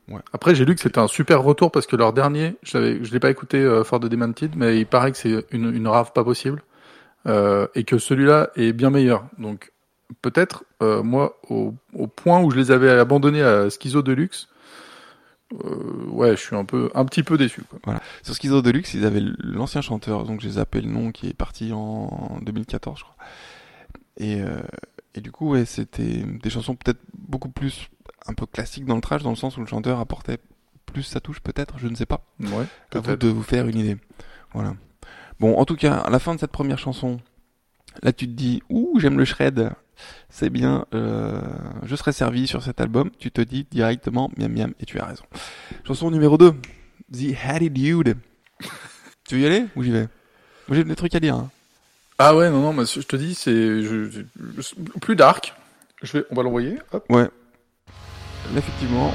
[0.09, 0.19] Ouais.
[0.33, 3.19] Après, j'ai lu que c'était un super retour parce que leur dernier, je je l'ai
[3.19, 6.23] pas écouté euh, For the Demented, mais il paraît que c'est une, une rave pas
[6.25, 6.61] possible
[7.27, 9.23] euh, et que celui-là est bien meilleur.
[9.37, 9.71] Donc
[10.21, 14.49] peut-être, euh, moi, au, au point où je les avais abandonnés à Schizo Deluxe,
[15.63, 17.63] euh, ouais, je suis un peu, un petit peu déçu.
[17.63, 17.99] Quoi.
[18.23, 21.71] Sur Schizo Deluxe, ils avaient l'ancien chanteur, donc j'ai zappé le nom, qui est parti
[21.73, 23.15] en 2014, je crois.
[24.17, 24.61] Et, euh,
[25.15, 27.89] et du coup, ouais, c'était des chansons peut-être beaucoup plus
[28.27, 30.37] un peu classiques dans le trash, dans le sens où le chanteur apportait
[30.85, 32.25] plus sa touche, peut-être, je ne sais pas.
[32.39, 33.97] Ouais, À vous de vous faire une idée.
[34.53, 34.75] Voilà.
[35.39, 37.19] Bon, en tout cas, à la fin de cette première chanson,
[38.01, 39.69] là tu te dis, ouh, j'aime le shred,
[40.29, 41.39] c'est bien, euh,
[41.84, 43.12] je serai servi sur cet album.
[43.19, 45.23] Tu te dis directement, miam miam, et tu as raison.
[45.86, 46.53] Chanson numéro 2,
[47.12, 48.15] The Attitude.
[49.27, 50.08] tu veux y aller ou j'y vais?
[50.67, 51.36] Moi j'ai des trucs à dire.
[51.36, 51.49] hein.
[52.19, 53.82] Ah ouais, non, non, mais je te dis, c'est
[55.01, 55.53] plus dark.
[56.01, 56.77] Je vais, on va l'envoyer.
[57.10, 57.23] Ouais.
[58.53, 59.12] Là, effectivement.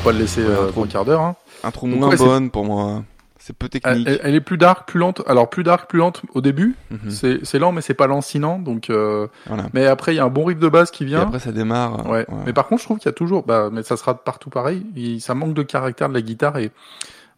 [0.00, 1.20] Va pas le laisser Ouais, euh, trois quarts d'heure.
[1.20, 1.36] Hein.
[1.62, 3.02] Intro moins ouais, bonne pour moi.
[3.42, 4.06] C'est peu technique.
[4.06, 5.22] elle- elle est plus dark, plus lente.
[5.26, 6.76] Alors plus dark, plus lente au début.
[6.90, 7.10] Mhm.
[7.10, 8.58] C'est c'est lent, mais c'est pas lancinant.
[8.58, 9.66] Donc, euh, Voilà.
[9.72, 11.22] mais après il y a un bon riff de base qui Et vient.
[11.22, 12.06] après ça démarre.
[12.08, 12.26] Ouais.
[12.46, 14.84] Mais par contre, je trouve qu'il y a toujours, bah, mais ça sera partout pareil.
[14.94, 16.70] il- ça manque de caractère de la guitare et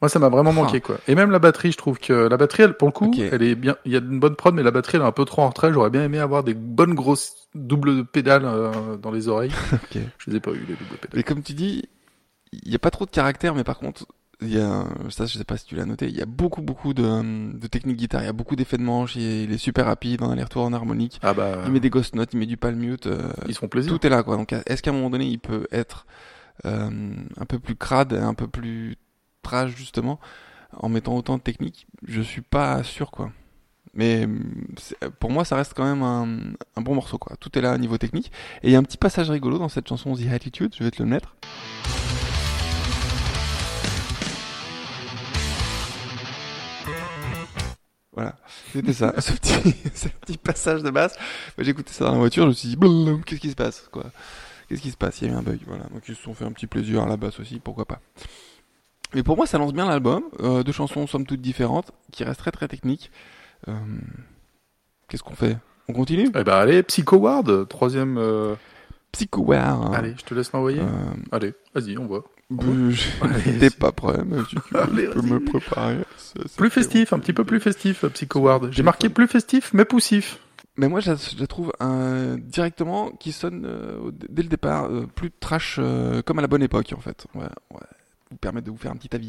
[0.00, 0.54] moi, ça m'a vraiment Ah.
[0.54, 0.96] manqué, quoi.
[1.06, 3.54] Et même la batterie, je trouve que la batterie, elle, pour le coup, elle est
[3.54, 3.76] bien.
[3.84, 5.48] Il y a une bonne prod, mais la batterie, elle est un peu trop en
[5.50, 5.72] retrait.
[5.72, 9.52] J'aurais bien aimé avoir des bonnes grosses doubles pédales euh, dans les oreilles.
[9.72, 10.02] Ok.
[10.18, 11.10] Je les ai pas eu les doubles pédales.
[11.14, 11.84] Mais comme tu dis,
[12.52, 14.06] il n'y a pas trop de caractère, mais par contre,
[14.40, 16.62] il y a, ça je sais pas si tu l'as noté, il y a beaucoup
[16.62, 19.86] beaucoup de, de techniques guitare, il y a beaucoup d'effets de manche, il est super
[19.86, 22.56] rapide en aller-retour en harmonique, Ah bah, il met des ghost notes, il met du
[22.56, 23.92] palm mute, euh, ils font plaisir.
[23.92, 24.36] tout est là quoi.
[24.36, 26.06] Donc est-ce qu'à un moment donné il peut être
[26.64, 26.90] euh,
[27.38, 28.96] un peu plus crade, un peu plus
[29.42, 30.18] trash justement,
[30.72, 31.86] en mettant autant de techniques?
[32.04, 33.30] Je suis pas sûr quoi.
[33.94, 34.26] Mais
[35.20, 37.36] pour moi, ça reste quand même un, un bon morceau, quoi.
[37.38, 38.32] Tout est là au niveau technique.
[38.62, 40.90] Et il y a un petit passage rigolo dans cette chanson The Attitude, je vais
[40.90, 41.36] te le mettre.
[48.14, 48.36] Voilà,
[48.72, 51.16] c'était ça, ce petit, ce petit passage de basse.
[51.58, 52.76] Écouté ça dans la voiture, je me suis dit,
[53.24, 54.04] qu'est-ce qui se passe, quoi?
[54.68, 55.20] Qu'est-ce qui se passe?
[55.22, 55.84] Il y a eu un bug, voilà.
[55.84, 58.00] Donc ils se sont fait un petit plaisir à la basse aussi, pourquoi pas.
[59.14, 60.22] Mais pour moi, ça lance bien l'album.
[60.40, 63.10] Euh, deux chansons somme toutes différentes, qui restent très très techniques.
[63.68, 63.74] Euh,
[65.08, 65.58] Qu'est-ce qu'on fait?
[65.88, 66.28] On continue?
[66.34, 68.16] Eh ben allez, Psycho Ward, troisième.
[68.18, 68.54] euh,
[69.12, 69.92] Psychoware.
[69.92, 70.80] Allez, je te laisse m'envoyer.
[70.80, 70.86] Euh,
[71.32, 72.24] Allez, vas-y, on voit.
[72.50, 72.92] Euh,
[73.60, 75.98] T'es pas prêt, mais tu, tu Allez, peux me préparer.
[76.16, 78.68] Ça, ça Plus festif, un petit peu plus festif, Psycho Ward.
[78.72, 80.38] J'ai marqué plus festif, mais poussif.
[80.76, 85.30] Mais moi, je la, trouve euh, directement qui sonne euh, dès le départ euh, plus
[85.30, 87.26] trash, euh, comme à la bonne époque, en fait.
[87.34, 87.80] Ouais, ouais.
[88.30, 89.28] Vous permettre de vous faire un petit avis.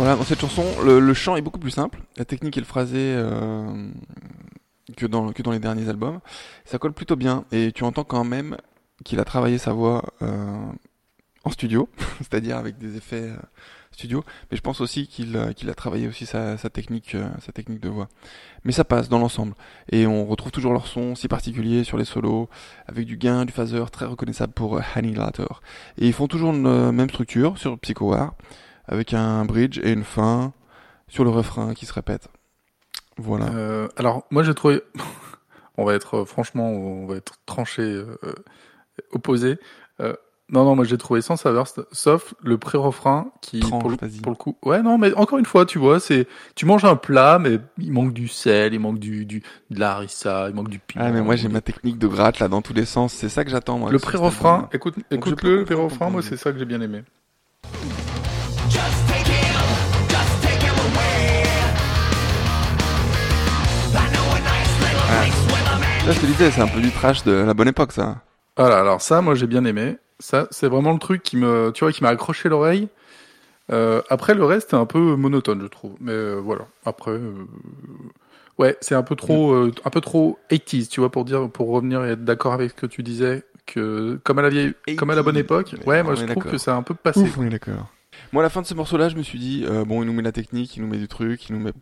[0.00, 2.00] Voilà, dans cette chanson, le, chant est beaucoup plus simple.
[2.16, 3.90] La technique et le phrasé euh,
[4.96, 6.20] que, dans, que dans les derniers albums.
[6.64, 7.44] Ça colle plutôt bien.
[7.52, 8.56] Et tu entends quand même
[9.04, 10.56] qu'il a travaillé sa voix euh,
[11.44, 13.36] en studio, c'est-à-dire avec des effets euh,
[13.92, 14.24] studio.
[14.50, 18.08] Mais je pense aussi qu'il a travaillé aussi sa, technique, euh, sa technique de voix.
[18.64, 19.54] Mais ça passe dans l'ensemble.
[19.90, 22.48] Et on retrouve toujours leur son si particulier sur les solos,
[22.86, 25.60] avec du gain, du phaser très reconnaissable pour euh, Annihilator.
[25.98, 28.14] Et ils font toujours euh, même structure sur Psycho
[28.90, 30.52] avec un bridge et une fin
[31.08, 32.28] sur le refrain qui se répète.
[33.16, 33.46] Voilà.
[33.46, 34.82] Euh, alors, moi, j'ai trouvé.
[35.78, 38.16] on va être, euh, franchement, on va être tranché, euh,
[39.12, 39.58] opposé.
[40.00, 40.14] Euh,
[40.52, 44.32] non, non, moi, j'ai trouvé sans saveur, sauf le pré-refrain qui, Tranche, pour le, pour
[44.32, 44.56] le coup.
[44.64, 46.26] Ouais, non, mais encore une fois, tu vois, c'est.
[46.56, 49.92] Tu manges un plat, mais il manque du sel, il manque du, du de la
[49.92, 51.04] harissa, il manque du piment.
[51.06, 53.44] Ah mais moi j'ai ma technique de gratte là dans tous les sens, c'est ça
[53.44, 53.92] que j'attends moi.
[53.92, 56.80] Le pré-refrain, écoute, je écoute peux le ton pré-refrain, moi, c'est ça que j'ai bien
[56.80, 57.04] aimé.
[66.12, 68.22] Je te disais, c'est un peu du trash de la bonne époque ça.
[68.56, 69.96] Voilà, alors ça, moi j'ai bien aimé.
[70.18, 72.88] Ça, c'est vraiment le truc qui me, tu vois, qui m'a accroché l'oreille.
[73.72, 75.94] Euh, après, le reste est un peu monotone, je trouve.
[76.00, 76.66] Mais euh, voilà.
[76.84, 77.46] Après, euh,
[78.58, 81.68] ouais, c'est un peu trop, euh, un peu trop 80s, tu vois, pour dire, pour
[81.70, 85.10] revenir et être d'accord avec ce que tu disais, que comme à la vieille, comme
[85.10, 85.40] à la bonne 80s.
[85.40, 85.74] époque.
[85.86, 87.20] Ouais, Ouais, moi je trouve que c'est un peu passé.
[87.20, 87.86] Ouf, on est d'accord.
[88.32, 90.06] Moi à la fin de ce morceau là, je me suis dit euh, bon, il
[90.06, 91.72] nous met la technique, il nous met du truc, il nous met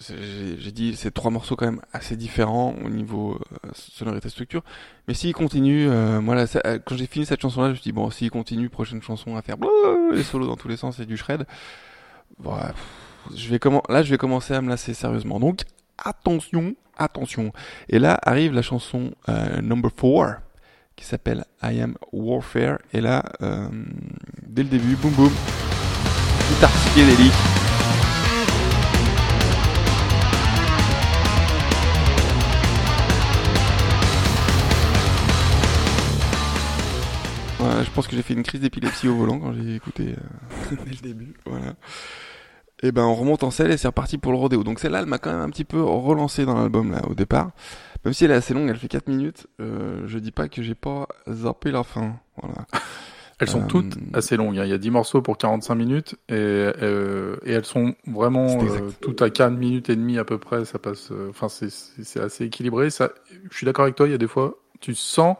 [0.00, 4.62] j'ai dit c'est trois morceaux quand même assez différents au niveau euh, sonorité structure
[5.08, 7.70] mais s'il continue euh, moi là, ça- euh, quand j'ai fini cette chanson là je
[7.72, 9.56] me suis dit bon s'il continue prochaine chanson à faire
[10.12, 11.46] les solos dans tous les sens et du shred.
[12.38, 12.54] Bon,
[13.34, 15.40] je vais comment là je vais commencer à me lasser sérieusement.
[15.40, 15.62] Donc
[15.98, 17.52] attention attention.
[17.88, 20.40] Et là arrive la chanson euh, number 4
[20.94, 22.78] qui s'appelle I Am Warfare.
[22.92, 23.68] Et là euh,
[24.46, 25.32] dès le début boum boum.
[26.50, 27.32] Guitare psychédélique
[37.78, 40.76] Voilà, je pense que j'ai fait une crise d'épilepsie au volant quand j'ai écouté euh,
[40.84, 41.34] dès le début.
[41.46, 41.74] Voilà.
[42.82, 44.64] Et ben on remonte en selle et c'est reparti pour le rodéo.
[44.64, 47.50] Donc celle-là, elle m'a quand même un petit peu relancé dans l'album là au départ.
[48.04, 49.46] Même si elle est assez longue, elle fait 4 minutes.
[49.60, 52.16] Euh, je dis pas que j'ai pas zappé la fin.
[52.40, 52.66] Voilà.
[53.40, 54.58] Elles sont Euh, toutes assez longues.
[54.58, 54.64] hein.
[54.64, 58.90] Il y a 10 morceaux pour 45 minutes et, euh, et elles sont vraiment euh,
[59.00, 60.64] toutes à 4 minutes et demie à peu près.
[60.64, 61.10] Ça passe.
[61.12, 62.90] euh, Enfin, c'est- assez équilibré.
[62.90, 63.10] Ça,
[63.50, 64.06] je suis d'accord avec toi.
[64.08, 65.36] Il y a des fois, tu sens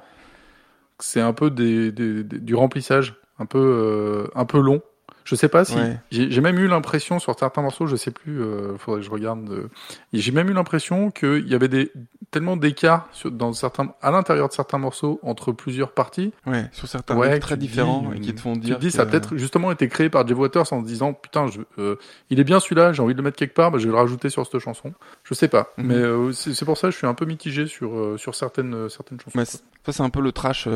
[1.00, 4.82] c'est un peu des, du remplissage, un peu euh, un peu long.
[5.28, 5.98] Je sais pas si Ouais.
[6.10, 9.46] j'ai même eu l'impression sur certains morceaux, je sais plus, euh, faudrait que je regarde.
[9.50, 9.68] euh,
[10.14, 11.92] j'ai même eu l'impression qu'il y avait des
[12.30, 16.88] tellement d'écart sur- dans certains à l'intérieur de certains morceaux entre plusieurs parties Ouais, sur
[16.88, 18.76] certains Ouais, tu très différents dis, et qui te font tu dire.
[18.76, 21.46] te dis, ça a peut-être justement été créé par Jeff Waters en se disant, putain,
[21.48, 21.96] je, euh,
[22.30, 23.98] il est bien celui-là, j'ai envie de le mettre quelque part, bah, je vais le
[23.98, 24.92] rajouter sur cette chanson.
[25.24, 25.86] Je sais pas, Mhm.
[25.86, 29.20] mais euh, c'est pour ça que je suis un peu mitigé sur sur certaines certaines
[29.20, 29.36] chansons.
[29.38, 30.66] Mais c- ça, c'est un peu le trash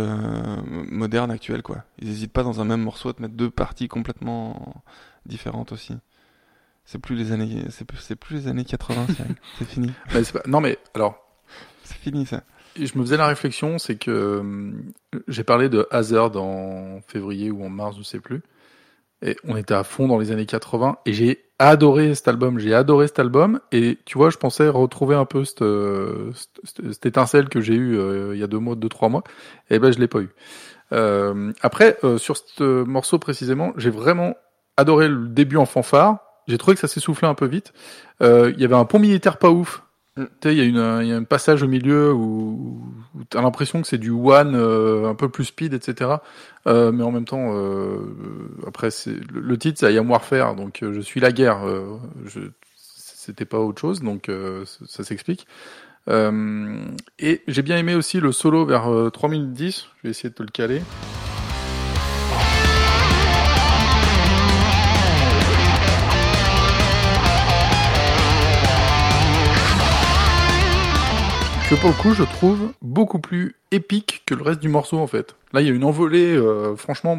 [0.91, 1.79] moderne actuel, quoi.
[2.01, 4.42] Ils hésitent pas dans un même morceau à te mettre deux parties complètement
[5.27, 5.95] différentes aussi.
[6.85, 7.85] C'est plus les années, c'est
[8.17, 9.35] plus, les années 80, Cyril.
[9.59, 9.93] c'est fini.
[10.15, 11.17] Mais c'est pas- non, mais alors,
[11.85, 12.43] C'est fini, ça.
[12.77, 14.73] Je me faisais la réflexion, c'est que euh,
[15.29, 18.41] j'ai parlé de Hazard en février ou en mars, je sais plus.
[19.25, 22.59] Et on était à fond dans les années 80 et j'ai adoré cet album.
[22.59, 26.33] J'ai adoré cet album et tu vois, je pensais retrouver un peu cette, euh,
[26.65, 29.23] cette, cette étincelle que j'ai eue euh, il y a deux mois, deux trois mois.
[29.71, 30.31] Et ben je l'ai pas eu.
[30.93, 34.35] Euh, après, euh, sur ce morceau précisément, j'ai vraiment
[34.77, 36.19] adoré le début en fanfare.
[36.49, 37.73] J'ai trouvé que ça s'essoufflait un peu vite.
[38.23, 39.83] Euh, Il y avait un pont militaire pas ouf.
[40.17, 40.25] Mm.
[40.25, 42.83] Tu sais, il y a une, y a un passage au milieu où,
[43.15, 46.11] où t'as l'impression que c'est du one euh, un peu plus speed, etc.
[46.67, 47.99] Euh, mais en même temps, euh,
[48.67, 51.67] après, c'est le, le titre, c'est I Am Warfare, donc euh, je suis la guerre.
[51.67, 52.41] Euh, je,
[52.77, 55.47] c'était pas autre chose, donc euh, ça s'explique.
[56.09, 56.85] Euh,
[57.19, 59.87] et j'ai bien aimé aussi le solo vers euh, 3 minutes 10.
[59.99, 60.83] Je vais essayer de te le caler.
[71.75, 75.07] que pour le coup je trouve beaucoup plus épique que le reste du morceau en
[75.07, 75.37] fait.
[75.55, 77.19] Là il y a une envolée, euh, franchement,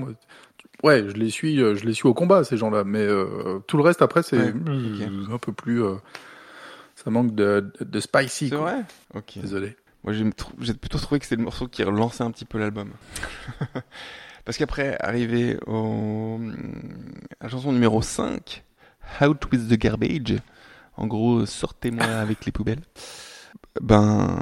[0.83, 3.77] ouais je les suis, euh, je les suis au combat ces gens-là, mais euh, tout
[3.77, 5.95] le reste après c'est Ouais, euh, un peu plus, euh,
[7.03, 8.49] ça manque de, de, de spicy.
[8.49, 8.81] C'est vrai
[9.13, 9.37] Ok.
[9.39, 9.75] Désolé.
[10.03, 12.91] Moi, j'ai trou- plutôt trouvé que c'était le morceau qui relançait un petit peu l'album.
[14.45, 16.39] Parce qu'après, arrivé au,
[17.39, 18.63] à la chanson numéro 5,
[19.21, 20.35] Out with the Garbage,
[20.97, 22.81] en gros, sortez-moi avec les poubelles.
[23.81, 24.37] Ben,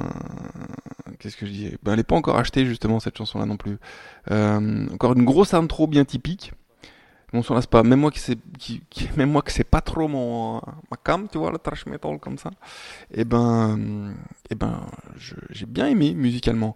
[1.19, 1.77] qu'est-ce que je dis?
[1.83, 3.77] Ben, elle n'est pas encore achetée, justement, cette chanson-là non plus.
[4.31, 6.53] Euh, encore une grosse intro bien typique.
[7.33, 7.83] Lasse pas.
[7.83, 10.55] Même moi qui c'est, qui, qui- même moi que c'est pas trop mon
[10.89, 12.51] ma cam, tu vois, le thrash metal comme ça.
[13.13, 14.13] Et ben,
[14.49, 14.85] et ben,
[15.17, 16.75] je- j'ai bien aimé musicalement.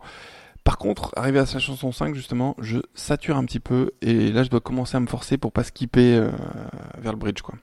[0.63, 4.43] Par contre, arrivé à sa chanson 5, justement, je sature un petit peu et là,
[4.43, 6.31] je dois commencer à me forcer pour pas skipper euh,
[6.97, 7.55] vers le bridge, quoi.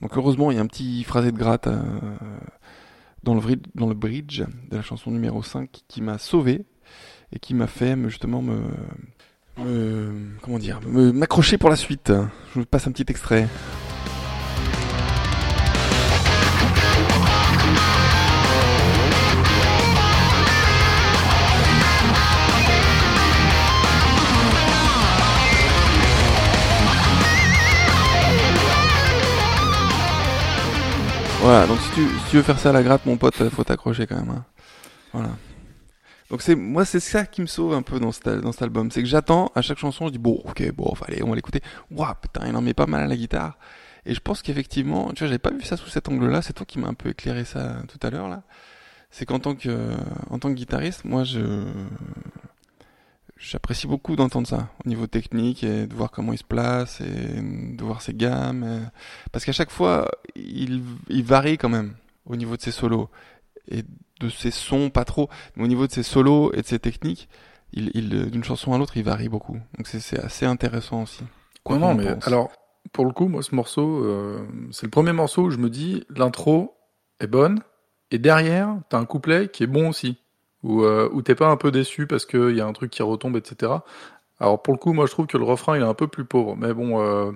[0.00, 1.78] Donc heureusement, il y a un petit phrasé de gratte euh,
[3.22, 6.64] dans, le, vri- dans le bridge de la chanson numéro 5 qui m'a sauvé
[7.32, 8.60] et qui m'a fait me- justement me,
[9.58, 12.12] me- comment dire, m'accrocher pour la suite.
[12.54, 13.48] Je vous passe un petit extrait.
[31.40, 33.64] Voilà, donc si tu, si tu veux faire ça à la gratte, mon pote, faut
[33.64, 34.30] t'accrocher quand même.
[34.30, 34.44] hein.
[35.12, 35.28] Voilà.
[36.30, 38.90] Donc c'est moi c'est ça qui me sauve un peu dans cet, dans cet album,
[38.90, 41.60] c'est que j'attends à chaque chanson, je dis bon ok bon allez on va l'écouter.
[41.90, 43.58] Waouh putain il en met pas mal à la guitare.
[44.06, 46.66] Et je pense qu'effectivement, tu vois j'avais pas vu ça sous cet angle-là, c'est toi
[46.66, 48.42] qui m'as un peu éclairé ça tout à l'heure là.
[49.10, 49.90] C'est qu'en tant que
[50.30, 51.64] en tant que guitariste, moi je
[53.36, 57.42] j'apprécie beaucoup d'entendre ça au niveau technique et de voir comment il se place et
[57.42, 58.90] de voir ses gammes.
[59.30, 61.94] Parce qu'à chaque fois il, il varie quand même
[62.26, 63.10] au niveau de ses solos
[63.70, 63.84] et
[64.20, 67.28] de ses sons pas trop mais au niveau de ses solos et de ses techniques
[67.72, 71.24] il, il d'une chanson à l'autre il varie beaucoup donc c'est c'est assez intéressant aussi
[71.64, 72.28] Quoi Non, non, mais pense.
[72.28, 72.52] alors,
[72.92, 76.04] pour le coup, moi, ce morceau, euh, c'est le premier morceau où je me dis,
[76.10, 76.76] l'intro
[77.20, 77.60] est bonne,
[78.10, 80.18] et derrière, t'as un couplet qui est bon aussi,
[80.62, 83.02] où, euh, où t'es pas un peu déçu parce qu'il y a un truc qui
[83.02, 83.72] retombe, etc.
[84.38, 86.26] Alors, pour le coup, moi, je trouve que le refrain, il est un peu plus
[86.26, 87.32] pauvre, mais bon, euh,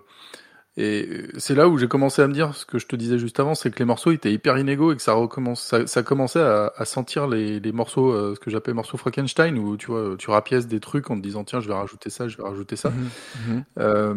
[0.80, 3.40] et c'est là où j'ai commencé à me dire, ce que je te disais juste
[3.40, 6.40] avant, c'est que les morceaux étaient hyper inégaux et que ça recommence, ça, ça commençait
[6.40, 10.16] à, à sentir les, les morceaux, euh, ce que j'appelle morceaux Frankenstein, où tu vois,
[10.18, 12.76] tu rapièces des trucs en te disant, tiens, je vais rajouter ça, je vais rajouter
[12.76, 12.90] ça.
[12.90, 13.64] Mhm, mhm.
[13.78, 14.14] Euh,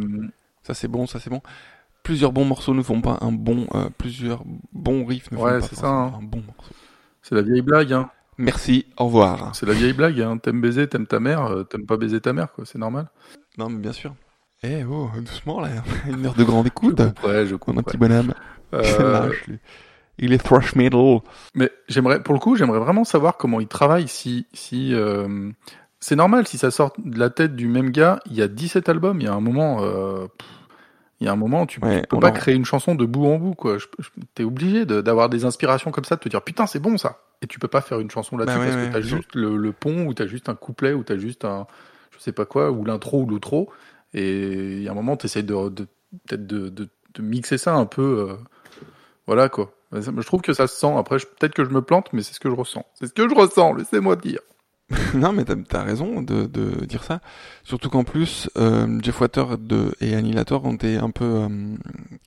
[0.63, 1.41] ça c'est bon ça c'est bon
[2.03, 4.43] plusieurs bons morceaux ne font pas un bon euh, plusieurs
[4.73, 6.13] bons riffs ne font Ouais, pas c'est ça, hein.
[6.19, 6.75] un bon morceau
[7.21, 8.11] C'est la vieille blague, hein.
[8.37, 10.37] merci au revoir C'est la vieille blague, hein.
[10.37, 12.65] T'aimes baiser, t'aimes ta mère, euh, t'aimes pas baiser ta mère, quoi.
[12.65, 13.09] C'est normal.
[13.57, 14.15] non mais bien sûr
[14.63, 15.69] eh oh doucement là
[16.09, 17.81] une heure de grande écoute Ouais, je mon comprends.
[17.83, 18.33] petit bonhomme
[18.73, 19.31] Euh,
[20.19, 21.19] il est thrash metal
[21.55, 24.07] mais j'aimerais, pour le coup, j'aimerais vraiment savoir comment il travaille.
[24.07, 25.49] Si, si, euh,
[25.99, 28.19] c'est normal si ça sort de la tête du même gars.
[28.27, 29.19] Il y a 17 albums.
[29.19, 30.27] Il y a un moment, euh,
[31.19, 33.03] il y a un moment, tu, Ouais, tu peux pas en- créer une chanson de
[33.05, 33.77] bout en bout, quoi.
[33.79, 36.79] Je- je- T'es obligé de- d'avoir des inspirations comme ça, de te dire putain, c'est
[36.79, 37.19] bon ça.
[37.41, 38.87] Et tu peux pas faire une chanson là-dessus Bah parce ouais.
[38.87, 41.65] que t'as juste le, le pont ou t'as juste un couplet ou t'as juste un,
[42.15, 43.69] je sais pas quoi, ou l'intro ou l'outro.
[44.13, 45.87] Et il y a un moment, t'essayes de, de
[46.27, 48.29] peut-être de, de, de mixer ça un peu.
[48.29, 48.35] euh,
[49.27, 49.73] voilà quoi.
[49.93, 50.93] Je trouve que ça se sent.
[50.97, 52.85] Après, peut-être que je me plante, mais c'est ce que je ressens.
[52.95, 54.39] C'est ce que je ressens, laissez-moi dire.
[55.13, 57.21] Non, mais t'as as raison de, de dire ça.
[57.63, 61.75] Surtout qu'en plus, euh, Jeff Water de, et Annihilator ont été un peu, euh,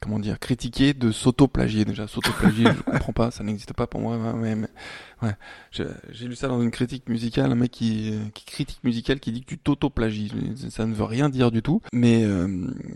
[0.01, 1.85] comment dire, critiqués de s'auto-plagier.
[1.85, 4.17] Déjà, s'auto-plagier, je comprends pas, ça n'existe pas pour moi.
[4.17, 4.69] Ouais, mais,
[5.23, 5.35] ouais.
[5.71, 9.33] J'ai j'ai lu ça dans une critique musicale, un mec qui, qui critique musicale qui
[9.33, 10.33] dit que tu t'auto-plagies.
[10.71, 11.81] Ça ne veut rien dire du tout.
[11.93, 12.47] Mais, euh,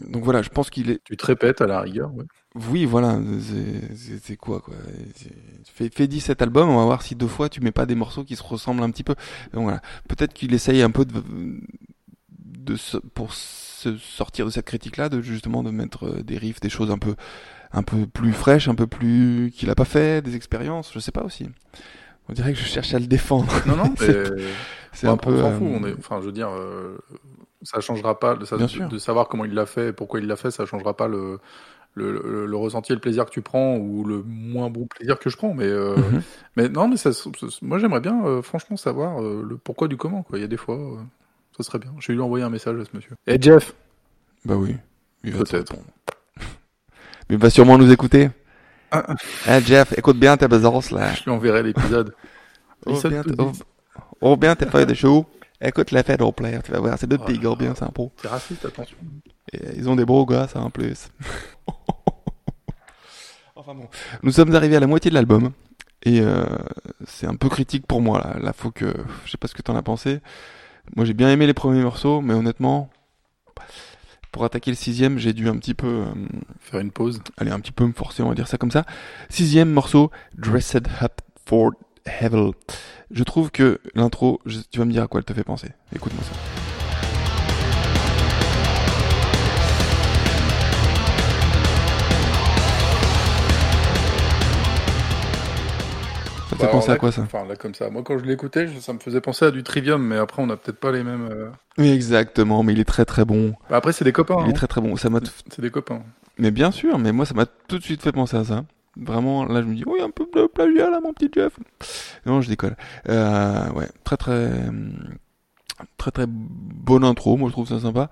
[0.08, 2.14] donc voilà, je pense qu'il est, Tu te répètes à la rigueur.
[2.14, 2.24] Ouais.
[2.54, 3.18] Oui, voilà,
[4.20, 4.74] c'est- quoi, quoi.
[5.64, 8.24] Fais, fais 17 albums, on va voir si deux fois tu mets pas des morceaux
[8.24, 9.14] qui se ressemblent un petit peu.
[9.52, 11.22] Donc voilà, peut-être qu'il essaye un peu de,
[12.30, 16.60] de se- pour se sortir de cette critique-là, de justement de mettre euh, des riffs,
[16.60, 17.14] des choses un peu,
[17.72, 21.12] un peu plus fraîches, un peu plus qu'il a pas fait, des expériences, je sais
[21.12, 21.46] pas aussi.
[22.28, 23.52] On dirait que je cherche à le défendre.
[23.66, 23.94] Non, non,
[24.92, 25.42] C'est- Bon, un peu.
[25.42, 25.66] on euh, fout.
[25.70, 26.98] On est, enfin, je veux dire, euh,
[27.62, 28.34] ça changera pas.
[28.34, 28.88] De, ça- Bien de- sûr.
[28.88, 31.38] de savoir comment il l'a fait et pourquoi il l'a fait, ça changera pas le,
[31.98, 35.18] le, le, le ressenti et le plaisir que tu prends ou le moins bon plaisir
[35.18, 35.52] que je prends.
[35.54, 36.22] Mais, euh, mhm.
[36.56, 37.28] mais non, mais ça, ça-
[37.62, 40.22] moi j'aimerais bien, euh, franchement, savoir euh, le pourquoi du comment.
[40.22, 40.38] Quoi.
[40.38, 40.96] Il y a des fois, euh,
[41.56, 41.92] ça serait bien.
[41.98, 43.12] Je vais lui envoyer un message à ce monsieur.
[43.26, 43.74] Et Jeff,
[44.44, 44.76] Bah oui.
[45.24, 45.70] Il va Peut-être.
[45.72, 45.88] répondre.
[47.28, 48.30] Mais il va sûrement nous écouter.
[48.90, 49.14] Ah.
[49.48, 51.12] Eh Jeff, écoute bien ta besace là.
[51.12, 52.14] je lui enverrai l'épisode.
[52.86, 53.52] Oh bien, oh,
[54.20, 55.26] oh, bien tes feuilles de chou.
[55.60, 58.04] Écoute la fête au plaire, tu vas voir, c'est deux Oh petits gars bien sympas.
[58.22, 58.96] C'est raciste, attention.
[59.52, 61.08] Et ils ont des beaux gosses en plus.
[63.68, 63.88] enfin bon.
[64.22, 65.52] Nous sommes arrivés à la moitié de l'album.
[66.04, 66.44] Et euh,
[67.06, 68.38] c'est un peu critique pour moi là.
[68.40, 68.94] Là, faut que.
[69.24, 70.20] Je sais pas ce que t'en as pensé.
[70.96, 72.88] Moi, j'ai bien aimé les premiers morceaux, mais honnêtement,
[74.32, 75.86] pour attaquer le sixième, j'ai dû un petit peu.
[76.06, 76.06] euh,
[76.60, 77.20] Faire une pause.
[77.36, 78.84] allez, un petit peu me forcer, on va dire ça comme ça.
[79.28, 81.72] Sixième morceau, Dressed Up for
[82.20, 82.52] Heaven.
[83.10, 85.68] Je trouve que l'intro, je- tu vas me dire à quoi elle te fait penser.
[85.94, 86.57] Écoute-moi ça.
[96.58, 97.88] Ça fait Bah, penser à quoi ça Enfin, là, comme ça.
[97.90, 100.56] Moi, quand je l'écoutais, ça me faisait penser à du Trivium, mais après, on n'a
[100.56, 101.28] peut-être pas les mêmes.
[101.30, 101.48] euh.
[101.78, 103.54] Oui, exactement, mais il est très très bon.
[103.70, 104.36] Bah, après, c'est des copains.
[104.40, 104.52] Il est hein.
[104.52, 104.96] très très bon.
[104.96, 106.02] Ça m'a C'est des copains.
[106.38, 108.64] Mais bien sûr, mais moi ça m'a tout de suite fait penser à ça.
[108.96, 111.52] Vraiment, là je me dis, oui, un peu de plagiat là, mon petit Jeff.
[112.26, 112.76] Non, je décolle.
[113.08, 114.50] Euh, ouais, très très
[115.96, 118.08] très très bonne intro, moi je trouve ça sympa.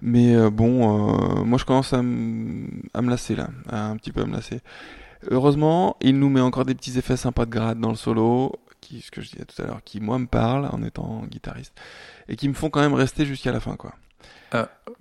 [0.00, 4.22] Mais euh, bon, euh, moi je commence à, me lasser là, à un petit peu
[4.22, 4.60] à me lasser.
[5.30, 9.00] Heureusement, il nous met encore des petits effets sympas de grade dans le solo, qui,
[9.00, 11.74] ce que je disais tout à l'heure, qui moi me parlent en étant guitariste,
[12.28, 13.92] et qui me font quand même rester jusqu'à la fin, quoi.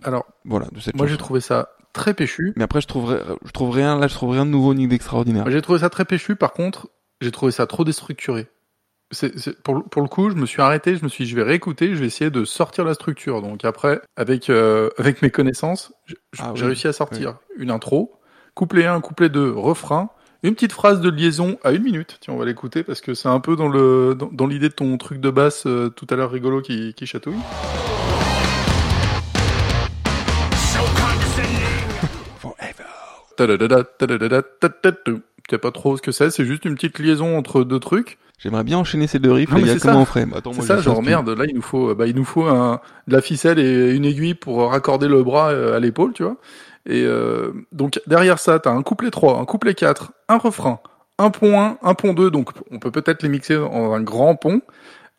[0.03, 2.53] Alors, Voilà, de cette moi, j'ai trouvé ça très péchu.
[2.55, 3.15] Mais après, je trouve
[3.71, 5.49] rien, là, je trouve rien de nouveau ni d'extraordinaire.
[5.49, 6.35] J'ai trouvé ça très péchu.
[6.35, 6.89] Par contre,
[7.21, 8.47] j'ai trouvé ça trop déstructuré.
[9.63, 11.43] Pour, le- pour le coup, je me suis arrêté, je me suis dit, je vais
[11.43, 13.41] réécouter, je vais essayer de sortir la structure.
[13.41, 15.93] Donc après, avec, euh, avec mes connaissances,
[16.37, 18.16] Ah j'ai oui, réussi à sortir une intro,
[18.57, 20.09] couplet 1, couplet 2, refrain,
[20.41, 22.17] une petite phrase de liaison à une minute.
[22.21, 24.73] Tiens, on va l'écouter parce que c'est un peu dans, le, dans, dans l'idée de
[24.73, 27.35] ton truc de basse euh, tout à l'heure rigolo qui, qui chatouille.
[35.47, 38.17] Tu sais pas trop ce que c'est, c'est juste une petite liaison entre deux trucs.
[38.39, 40.25] J'aimerais bien enchaîner ces deux riffs, Non, les mais gars, comment on ferait?
[40.25, 42.81] Bah, attends, C'est ça, genre merde, là il nous faut, bah, il nous faut un,
[43.07, 46.37] de la ficelle et une aiguille pour raccorder le bras euh, à l'épaule, tu vois.
[46.89, 50.79] Et euh, donc derrière ça, t'as un couplet 3, un couplet 4, un refrain,
[51.17, 54.35] un pont 1, un pont 2, donc on peut peut-être les mixer dans un grand
[54.35, 54.61] pont,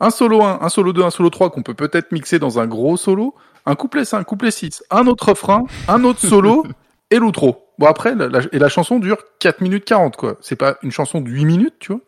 [0.00, 2.66] un solo 1, un solo 2, un solo 3 qu'on peut peut-être mixer dans un
[2.66, 3.34] gros solo,
[3.66, 6.64] un couplet 5, couplet 6, un autre refrain, un autre solo
[7.10, 7.66] et l'outro.
[7.78, 10.36] Bon après, la, la- et la chanson dure 4 minutes 40, quoi.
[10.40, 12.00] C'est pas une chanson de 8 minutes, tu vois.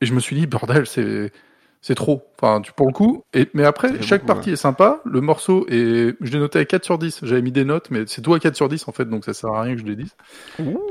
[0.00, 1.32] Et je me suis dit, bordel, c'est
[1.80, 2.22] c'est trop.
[2.40, 3.22] Enfin, tu, pour le coup.
[3.34, 5.00] Et, mais après, chaque beaucoup, partie est sympa.
[5.04, 7.20] Le morceau est, je l'ai noté à 4 sur 10.
[7.22, 9.32] J'avais mis des notes, mais c'est tout à 4 sur 10, en fait, donc ça
[9.34, 10.14] sert à rien que je les dise.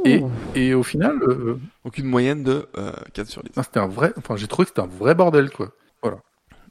[0.05, 0.21] Et,
[0.55, 3.51] et au final, euh, Aucune moyenne de euh, 4 sur 10.
[3.57, 5.69] non, c'était un vrai, enfin, j'ai trouvé que c'était un vrai bordel, quoi.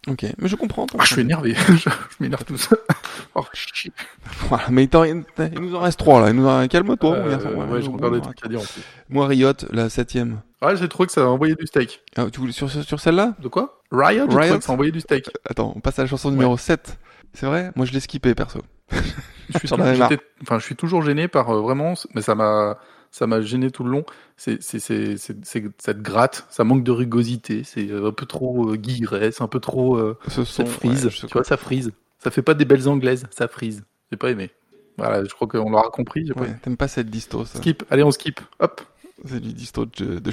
[0.09, 0.87] Ok, mais je comprends.
[0.97, 1.55] Ah, je suis énervé.
[1.69, 1.91] je je
[2.21, 2.77] m'énerve tout ça.
[3.35, 3.93] Oh, shit.
[4.49, 5.25] Voilà, mais il, t'en- il
[5.61, 6.31] nous en reste 3 là.
[6.31, 6.67] Il nous en...
[6.69, 7.49] Calme-toi, mon Euh, garçon.
[7.49, 8.83] ouais, encore des nous- trucs à dire en plus.
[9.11, 10.41] Moi, Riot, la septième.
[10.61, 12.03] Ah, j'ai trouvé que ça a envoyé du steak.
[12.17, 13.35] Ah, tu voulais sur, sur, celle-là?
[13.41, 13.83] De quoi?
[13.91, 14.59] Riot, j'ai trouvé Riot?
[14.59, 15.31] que ça a envoyé du steak.
[15.49, 16.99] Attends, on passe à la chanson numéro 7.
[17.35, 17.73] C'est vrai?
[17.77, 18.61] Moi, je l'ai skippé, perso.
[18.91, 19.69] Je suis,
[20.43, 22.79] enfin, je suis toujours gêné par euh, vraiment, mais ça m'a,
[23.11, 24.05] ça m'a gêné tout le long.
[24.37, 29.49] C'est, c'est, gratte, ça manque de rugosité, c'est un peu trop euh, guilleret, c'est un
[29.49, 31.93] peu trop, euh, Ce son, cette frise, ouais, tu vois, ça frise.
[32.19, 33.85] Ça fait pas des belles anglaises, ça frise.
[34.11, 34.51] J'ai pas aimé.
[34.99, 36.27] Voilà, je crois qu'on l'aura compris.
[36.27, 37.59] j'ai Ouais, t'aimes pas cette disto, ça.
[37.59, 38.41] Skip, allez, on skip.
[38.61, 38.81] Hop.
[39.25, 40.31] C'est du disto de, de, de.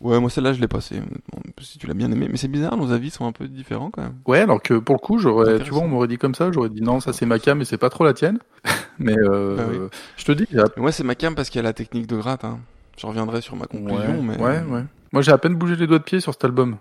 [0.00, 2.26] Ouais, moi celle-là je l'ai passée, honnêtement, si tu l'as bien aimé.
[2.28, 4.14] Mais c'est bizarre, nos avis sont un peu différents quand même.
[4.26, 6.70] Ouais, alors que pour le coup, j'aurais, tu vois, on m'aurait dit comme ça, j'aurais
[6.70, 8.38] dit non, ça c'est ma cam et c'est pas trop la tienne.
[8.98, 9.78] mais euh, Bah oui.
[10.16, 12.06] je te dis, a- Mais moi c'est ma cam parce qu'il y a la technique
[12.08, 12.44] de gratte.
[12.44, 12.58] Hein.
[12.98, 14.38] Je reviendrai sur ma conclusion, ouais, mais...
[14.38, 14.84] ouais, ouais.
[15.12, 16.76] Moi, j'ai à peine bougé les doigts de pied sur cet album.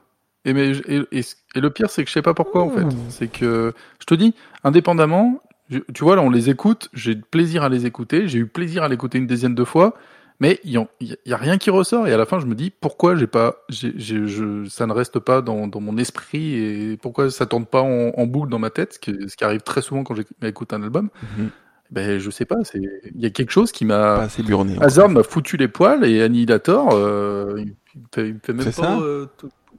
[0.46, 1.22] Et, mais, et, et,
[1.56, 2.86] et le pire, c'est que je sais pas pourquoi, en fait.
[3.10, 7.64] C'est que, je te dis, indépendamment, je- tu vois, là, on les écoute, j'ai plaisir
[7.64, 9.96] à les écouter, j'ai eu plaisir à l'écouter une dizaine de fois,
[10.42, 12.08] mais il y, en- il y a rien qui ressort.
[12.08, 15.42] Et à la fin, je me dis, pourquoi j'ai pas, je, ça ne reste pas
[15.42, 18.96] dans, dans mon esprit et pourquoi ça tourne pas en, en boucle dans ma tête,
[18.96, 21.10] ce qui, ce qui arrive très souvent quand j'écoute un album.
[21.38, 21.50] Mhm.
[21.92, 24.74] Ben, je sais pas, c'est, il y a quelque chose qui m'a, assez burné.
[24.74, 24.86] encore.
[24.86, 27.74] Hazard m'a foutu les poils et Annihilator, euh, il, me
[28.14, 29.28] fait, il me fait même pas ça euh,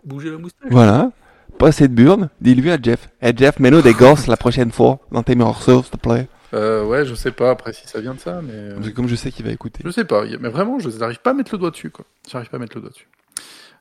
[0.05, 0.71] bouger la moustache.
[0.71, 1.11] Voilà.
[1.59, 2.29] Pas assez de burne.
[2.41, 3.09] Dis-lui à Jeff.
[3.21, 6.29] Eh Jeff, mets-nous des gosses la prochaine fois dans tes morceaux, s'il te plaît.
[6.55, 9.15] Euh, ouais, je sais pas après si ça vient de ça, mais euh, comme je
[9.15, 9.83] sais qu'il va écouter.
[9.85, 10.25] je sais pas.
[10.41, 12.05] Mais vraiment, je n'arrive pas à mettre le doigt dessus, quoi.
[12.31, 13.09] J'arrive pas à mettre le doigt dessus.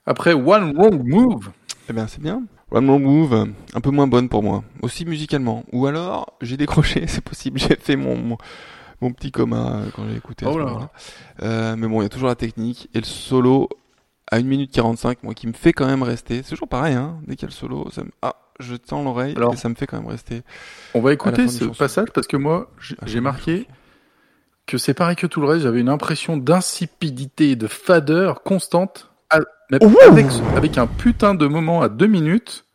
[0.06, 1.52] Après, One Wrong Move.
[1.90, 2.44] Eh bien, c'est bien.
[2.72, 4.64] One More Move, euh, un peu moins bonne pour moi.
[4.82, 5.66] Aussi musicalement.
[5.74, 7.60] Ou alors, j'ai décroché, c'est possible.
[7.60, 8.38] J'ai fait mon, mon,
[9.02, 10.46] mon petit coma quand j'ai écouté.
[10.48, 10.90] Oh là.
[11.44, 12.90] Euh, mais bon, il y a toujours la technique.
[12.94, 13.68] Et le solo,
[14.32, 16.44] à 1 minute 45, moi, qui me fait quand même rester.
[16.44, 17.20] C'est toujours pareil, hein.
[17.28, 18.12] Dès qu'il y a le solo, ça me...
[18.22, 19.54] Ah, je tends l'oreille Alors.
[19.54, 20.44] et ça me fait quand même rester.
[20.94, 23.68] On va écouter ce passage parce que moi, j'ai Ah, marqué
[24.68, 25.64] que c'est pareil que tout le reste.
[25.64, 29.12] J'avais une impression d'insipidité et de fadeur constante,
[29.70, 32.66] mais avec, avec un putain de moment à deux minutes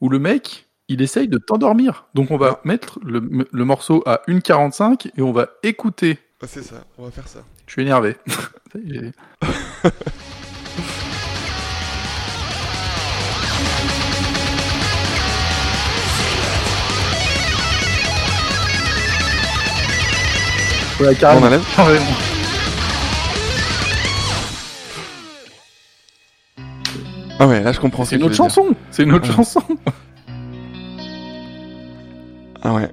[0.00, 2.06] où le mec, il essaye de t'endormir.
[2.14, 6.18] Donc on va mettre le, le morceau à 1,45 et on va écouter.
[6.42, 7.40] Ah, c'est ça, on va faire ça.
[7.66, 8.16] Je suis énervé.
[21.00, 21.42] Ouais, carrément.
[21.42, 22.04] On enlève Carrément.
[27.38, 28.04] Ah ouais, là je comprends.
[28.04, 28.64] ce C'est une autre chanson.
[28.90, 29.34] C'est une autre Ouais.
[29.36, 29.62] chanson.
[32.62, 32.90] Ah ouais.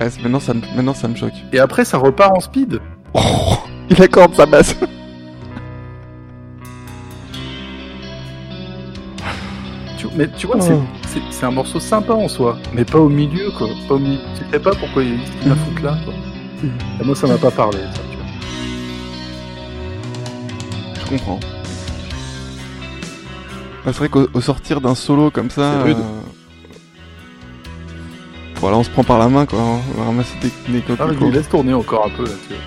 [0.00, 1.32] Ouais, maintenant, ça me, maintenant ça me choque.
[1.52, 2.80] Et après, ça repart en speed.
[3.14, 3.20] Oh,
[3.90, 4.74] il accorde sa basse.
[9.98, 10.82] tu, mais tu vois, c'est- Oh.
[11.08, 13.68] c'est c'est un morceau sympa en soi, mais pas au milieu, quoi.
[13.88, 14.18] Pas au milieu.
[14.36, 16.14] Tu sais pas pourquoi il il la foutre là, quoi.
[17.04, 18.26] Moi, ça m'a pas parlé, ça, tu vois.
[21.00, 21.40] Je comprends.
[23.86, 25.72] Ah, c'est vrai qu'au au sortir d'un solo comme ça.
[25.78, 25.98] C'est rude.
[25.98, 26.20] euh,
[28.56, 29.58] Voilà, on se prend par la main quoi.
[29.60, 30.48] On va ramasser des,
[30.80, 32.58] des Ah, laisse tourner encore un peu, là, tu vois.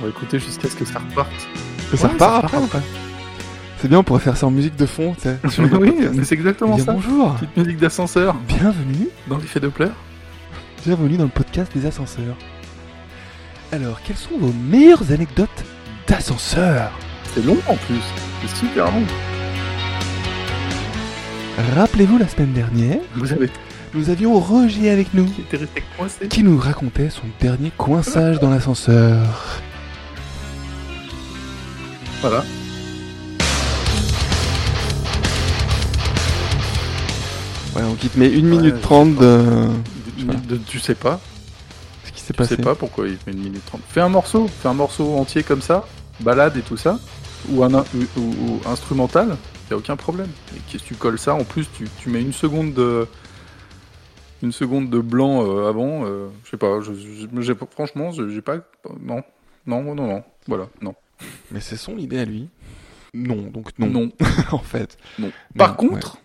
[0.00, 1.30] On va écouter jusqu'à ce que ça reparte.
[1.92, 2.80] Et ça Ouais, repart après.
[3.80, 5.38] C'est bien, on pourrait faire ça en musique de fond, tu sais.
[5.78, 6.92] oui, mais c'est exactement ça.
[6.94, 9.92] bonjour, Petite musique d'ascenseur bienvenue, dans l'effet de pleurs.
[10.84, 12.36] Bienvenue dans le podcast des ascenseurs.
[13.72, 15.48] Alors, quelles sont vos meilleures anecdotes
[16.06, 16.90] d'ascenseur
[17.34, 18.00] C'est long en plus.
[18.42, 19.02] C'est super long.
[21.76, 23.50] Rappelez-vous la semaine dernière, Vous avez
[23.94, 26.26] nous avions Roger avec nous qui était resté coincé.
[26.26, 29.24] qui nous racontait son dernier coinçage dans l'ascenseur.
[32.20, 32.42] Voilà.
[37.76, 39.68] Ouais, donc il te met 1 Ouais, minute je 30 de...
[40.24, 40.40] Voilà.
[40.40, 41.20] de- tu sais pas.
[42.04, 42.56] ce qui s'est Tu passé.
[42.56, 43.80] sais pas pourquoi il fait une minute 30.
[43.88, 44.46] Fais un morceau.
[44.48, 45.86] Fais un morceau entier comme ça.
[46.20, 46.98] Balade et tout ça.
[47.50, 47.84] Ou un ou,
[48.16, 49.36] ou- ou instrumental.
[49.70, 50.28] Y a aucun problème.
[50.54, 53.06] Et qu'est-ce que tu colles ça En plus, tu, tu mets une seconde de.
[54.42, 56.04] Une seconde de blanc euh, avant.
[56.04, 56.80] euh, je sais pas.
[56.82, 58.56] Je, je- j'ai pas- franchement, j'ai pas.
[59.00, 59.22] Non.
[59.66, 60.22] Non, non, non.
[60.46, 60.68] Voilà.
[60.82, 60.94] Non.
[61.50, 62.48] Mais c'est son idée à lui.
[63.14, 64.10] Non, donc non, Non.
[64.52, 64.98] en fait.
[65.18, 65.30] Non.
[65.56, 66.18] Par Non, contre,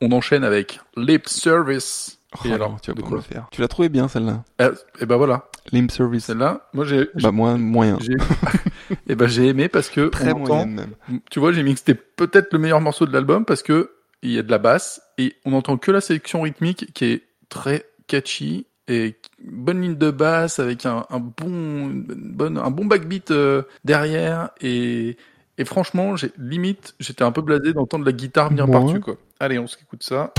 [0.00, 2.18] on enchaîne avec Lip Service.
[2.44, 3.46] Oh Et alors, non, tu vas le faire.
[3.50, 5.48] Tu l'as trouvé bien celle-là Euh, et ben voilà.
[5.72, 6.24] Limb Service.
[6.26, 7.08] Celle-là, moi j'ai.
[7.22, 7.98] Bah, moins, moyen.
[9.08, 10.74] Et ben j'ai aimé parce que Très on entend, moyenne
[11.08, 11.20] même.
[11.30, 13.90] tu vois, j'ai mis que c'était peut-être le meilleur morceau de l'album parce que
[14.22, 17.22] il y a de la basse et on entend que la sélection rythmique qui est
[17.48, 23.30] très catchy et bonne ligne de basse avec un, un bon bonne un bon backbeat
[23.32, 25.16] euh, derrière et
[25.58, 28.72] et franchement, j'ai limite, j'étais un peu blasé d'entendre la guitare venir Ouais.
[28.72, 29.16] par-dessus quoi.
[29.40, 30.32] Allez, on s'écoute ça.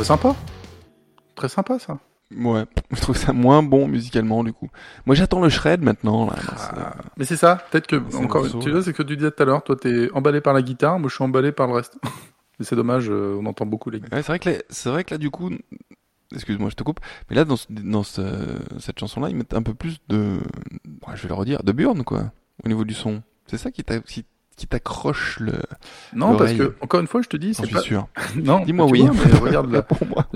[0.00, 0.34] Très sympa.
[1.34, 1.98] Très sympa ça.
[2.36, 4.70] Ouais, je trouve ça moins bon musicalement du coup.
[5.04, 6.26] Moi j'attends le shred maintenant.
[6.26, 9.30] Là, Ah, mais c'est ça, peut-être que encore tu vois, c'est ce que tu disais
[9.30, 11.74] tout à l'heure, toi t'es emballé par la guitare, moi je suis emballé par le
[11.74, 11.98] reste.
[12.58, 14.18] Mais c'est dommage, euh, on entend beaucoup les guitares.
[14.18, 15.50] Ouais, c'est vrai que c'est vrai que là du coup,
[16.34, 19.62] excuse-moi, je te coupe, mais là dans, ce- dans ce- cette chanson-là, ils mettent un
[19.62, 20.38] peu plus de,
[21.14, 22.32] je vais le redire, de burn quoi,
[22.64, 23.22] au niveau du son.
[23.46, 24.00] C'est ça qui t'a-
[24.56, 25.54] qui, t'accroche le.
[26.14, 28.08] Non, parce que encore une fois, je te dis, c'est suis pas sûr.
[28.36, 28.60] non.
[28.60, 29.06] Dis-moi oui.
[29.06, 30.26] vois, mais regarde là, pour moi.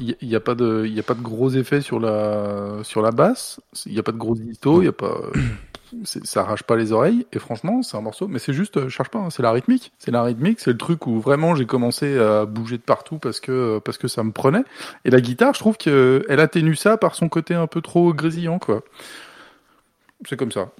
[0.00, 3.02] il y, y a pas de, il a pas de gros effets sur la, sur
[3.02, 5.16] la basse, il y a pas de gros disto, il y a pas,
[6.04, 7.26] ça arrache pas les oreilles.
[7.32, 9.52] Et franchement, c'est un morceau, mais c'est juste, euh, je cherche pas, hein, c'est la
[9.52, 13.18] rythmique, c'est la rythmique, c'est le truc où vraiment j'ai commencé à bouger de partout
[13.18, 14.64] parce que, parce que ça me prenait.
[15.04, 18.12] Et la guitare, je trouve que elle atténue ça par son côté un peu trop
[18.12, 18.82] grésillant, quoi.
[20.26, 20.70] C'est comme ça.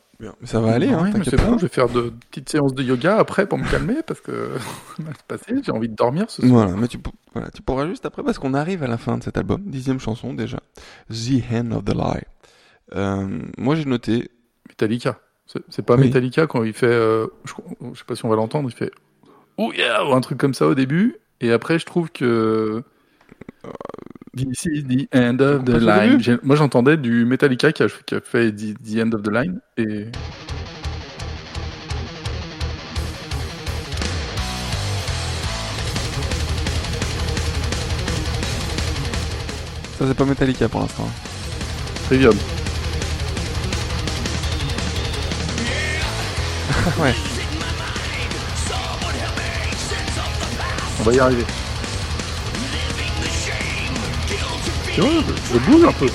[0.45, 3.17] Ça va aller, hein, Ouais, c'est bon, je vais faire de petites séances de yoga
[3.19, 4.51] après pour me calmer parce que
[4.99, 6.53] se passer, j'ai envie de dormir ce soir.
[6.67, 9.17] Voilà, mais tu, pour- voilà, tu pourras juste après parce qu'on arrive à la fin
[9.19, 10.59] de cet album, dixième chanson déjà,
[11.11, 12.23] The Hand of the Lie.
[12.95, 14.31] Euh, moi j'ai noté,
[14.69, 15.19] Metallica.
[15.47, 16.05] C'est c'est pas Oui.
[16.07, 17.55] Metallica quand il fait, euh, je,
[17.93, 18.91] je sais pas si on va l'entendre, il fait
[19.57, 22.83] Oh yeah ou un truc comme ça au début, et après je trouve que
[24.33, 26.21] This is the end of the line.
[26.21, 29.31] J'ai- Moi j'entendais du Metallica qui a, qui a fait the, the end of the
[29.31, 30.07] line et
[39.99, 41.09] ça c'est pas Metallica pour l'instant.
[42.07, 42.35] Trivium.
[47.01, 47.15] ouais.
[50.99, 51.45] On va y arriver.
[54.95, 56.09] Tu vois, je, je bouge un peu.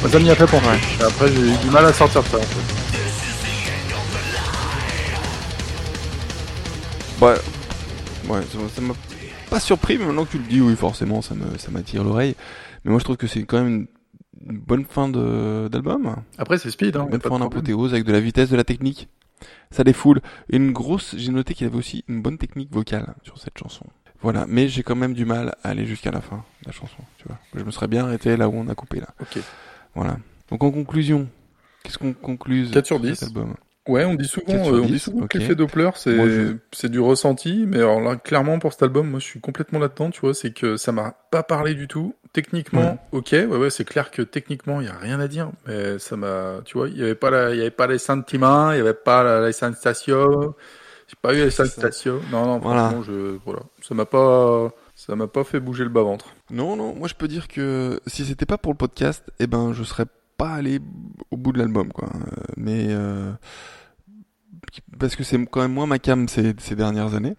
[0.00, 0.66] Moi, ça m'y a fait penser.
[0.98, 2.36] Et Après, j'ai eu du mal à sortir de ça.
[2.38, 2.46] En fait.
[7.26, 7.34] Ouais,
[8.30, 8.42] ouais,
[8.74, 8.94] ça m'a
[9.48, 12.34] pas surpris, mais maintenant que tu le dis, oui, forcément, ça me, ça m'attire l'oreille.
[12.84, 13.86] Mais moi, je trouve que c'est quand même
[14.46, 16.16] une, une bonne fin d'album.
[16.38, 16.96] Après, c'est speed.
[16.96, 19.08] Hein, Une bonne fin d'apothéose avec de la vitesse, de la technique.
[19.70, 20.20] Ça défoule.
[20.50, 23.86] Et une grosse, j'ai noté qu'il avait aussi une bonne technique vocale sur cette chanson.
[24.22, 27.02] Voilà, mais j'ai quand même du mal à aller jusqu'à la fin de la chanson,
[27.16, 27.38] tu vois.
[27.54, 29.08] Je me serais bien arrêté là où on a coupé là.
[29.20, 29.38] Ok.
[29.94, 30.18] Voilà.
[30.50, 31.26] Donc en conclusion,
[31.82, 33.22] Qu'est-ce qu'on conclut 4 sur cet 10.
[33.22, 33.54] album?
[33.90, 35.28] Ouais, on dit souvent, 4 sur euh, on dit 10, souvent ok.
[35.28, 39.20] que l'effet Doppler, c'est je- du ressenti, mais alors là, clairement, pour cet album, moi,
[39.20, 42.14] je suis complètement là-dedans, tu vois, c'est que ça m'a pas parlé du tout.
[42.32, 45.98] Techniquement, ok, ouais, ouais, c'est clair que techniquement, il y a rien à dire, mais
[45.98, 48.70] ça m'a, tu vois, il y avait pas la, il y avait pas les sentiments,
[48.70, 50.54] il y avait pas la, les sensations,
[51.08, 52.20] j'ai pas eu les sensations.
[52.30, 52.90] Non, non, Voilà.
[52.90, 56.26] franchement, je, voilà, ça m'a pas, ça m'a pas fait bouger le bas-ventre.
[56.52, 59.72] Non, non, moi je peux dire que si c'était pas pour le podcast, eh ben
[59.72, 60.78] je serais pas allé
[61.32, 62.08] au bout de l'album, quoi.
[62.14, 63.32] Euh, Mais euh,
[64.98, 67.36] parce que c'est quand même moins ma cam ces, dernières années.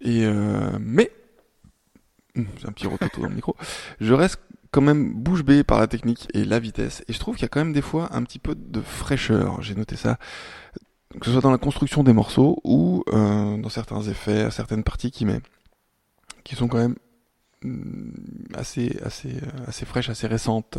[0.00, 1.10] Et euh, mais
[2.36, 3.56] Hum, j'ai un petit rototo dans le micro.
[4.00, 7.02] Je reste quand même bouche bée par la technique et la vitesse.
[7.08, 9.62] Et je trouve qu'il y a quand même des fois un petit peu de fraîcheur.
[9.62, 10.18] J'ai noté ça.
[11.18, 15.10] Que ce soit dans la construction des morceaux ou euh, dans certains effets, certaines parties
[15.10, 15.40] qui met,
[16.44, 16.96] qui sont quand même
[17.64, 18.12] hum,
[18.54, 20.78] assez, assez, euh, assez fraîches, assez récentes.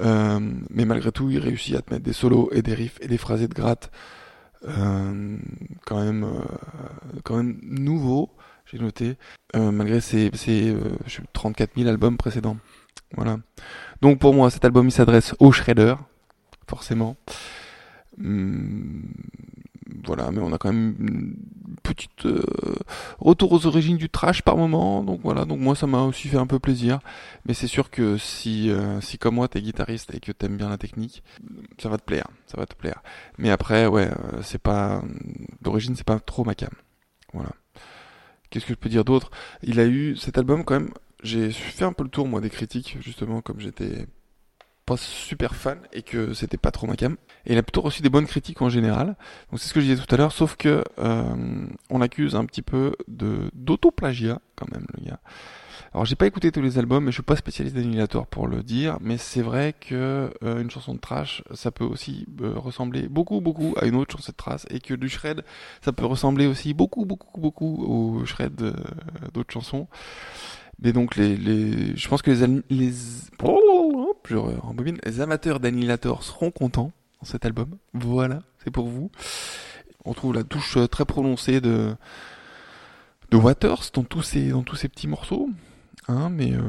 [0.00, 3.18] Mais malgré tout, il réussit à te mettre des solos et des riffs et des
[3.18, 3.90] phrasés de gratte
[4.62, 6.44] quand même, euh,
[7.24, 8.30] quand même nouveaux.
[8.66, 9.16] J'ai noté,
[9.56, 12.56] euh, malgré ses, ses euh, je sais, 34 000 albums précédents.
[13.16, 13.38] Voilà.
[14.00, 15.94] Donc pour moi, cet album, il s'adresse au shredder,
[16.68, 17.16] forcément.
[18.18, 19.02] Hum,
[20.04, 21.34] voilà, mais on a quand même
[21.82, 22.42] petite euh,
[23.18, 25.02] retour aux origines du trash par moment.
[25.02, 27.00] Donc voilà, donc moi ça m'a aussi fait un peu plaisir.
[27.46, 30.68] Mais c'est sûr que si, euh, si comme moi t'es guitariste et que t'aimes bien
[30.68, 31.22] la technique,
[31.78, 33.02] ça va te plaire, ça va te plaire.
[33.38, 35.02] Mais après, ouais, euh, c'est pas
[35.62, 36.70] d'origine, c'est pas trop ma cam.
[37.32, 37.52] Voilà.
[38.50, 39.30] Qu'est-ce que je peux dire d'autre?
[39.62, 40.90] Il a eu cet album quand même.
[41.22, 44.06] J'ai fait un peu le tour moi des critiques justement comme j'étais
[44.96, 47.16] super fan et que c'était pas trop ma cam.
[47.46, 49.16] Et il a plutôt reçu des bonnes critiques en général.
[49.50, 52.44] Donc c'est ce que je disais tout à l'heure, sauf que euh, on accuse un
[52.44, 55.20] petit peu de d'autoplagiat quand même le gars.
[55.92, 58.62] Alors j'ai pas écouté tous les albums, mais je suis pas spécialiste d'Annihilator pour le
[58.62, 63.08] dire, mais c'est vrai que euh, une chanson de trash, ça peut aussi euh, ressembler
[63.08, 65.42] beaucoup beaucoup à une autre chanson de trash, et que du shred,
[65.80, 68.72] ça peut ressembler aussi beaucoup beaucoup beaucoup au shred euh,
[69.34, 69.88] d'autres chansons.
[70.82, 72.92] Mais donc les, les je pense que les les
[74.28, 77.76] je rembobine, les amateurs d'Annihilator seront contents dans cet album.
[77.94, 79.10] Voilà, c'est pour vous.
[80.04, 81.94] On trouve la touche euh, très prononcée de
[83.30, 85.48] de Waters dans tous ces dans tous ces petits morceaux.
[86.08, 86.60] Hein, mais euh,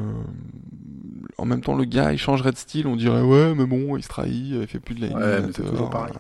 [1.38, 4.04] en même temps, le gars, il changerait de style, on dirait ouais, mais bon, il
[4.04, 6.14] se trahit, il fait plus de la Ouais, c'est toujours pareil.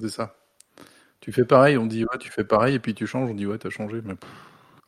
[0.00, 0.36] C'est ça.
[1.20, 3.46] Tu fais pareil, on dit ouais, tu fais pareil, et puis tu changes, on dit
[3.46, 4.14] ouais, t'as changé, mais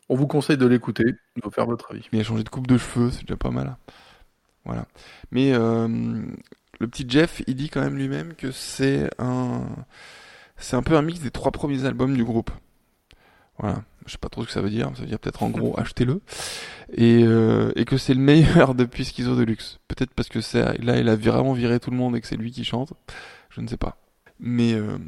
[0.08, 2.08] on vous conseille de l'écouter, de faire votre avis.
[2.12, 3.76] Mais il a changé de coupe de cheveux, c'est déjà pas mal.
[4.64, 4.86] Voilà.
[5.30, 5.88] Mais euh,
[6.80, 9.62] le petit Jeff, il dit quand même lui-même que c'est un,
[10.56, 12.50] c'est un peu un mix des trois premiers albums du groupe.
[13.58, 13.82] Voilà.
[14.06, 14.90] Je sais pas trop ce que ça veut dire.
[14.94, 16.20] Ça veut dire peut-être en gros achetez-le.
[16.92, 19.78] Et, euh, et que c'est le meilleur depuis Schizo Deluxe.
[19.88, 22.36] Peut-être parce que c'est là il a vraiment viré tout le monde et que c'est
[22.36, 22.92] lui qui chante.
[23.50, 23.96] Je ne sais pas.
[24.40, 24.98] Mais euh,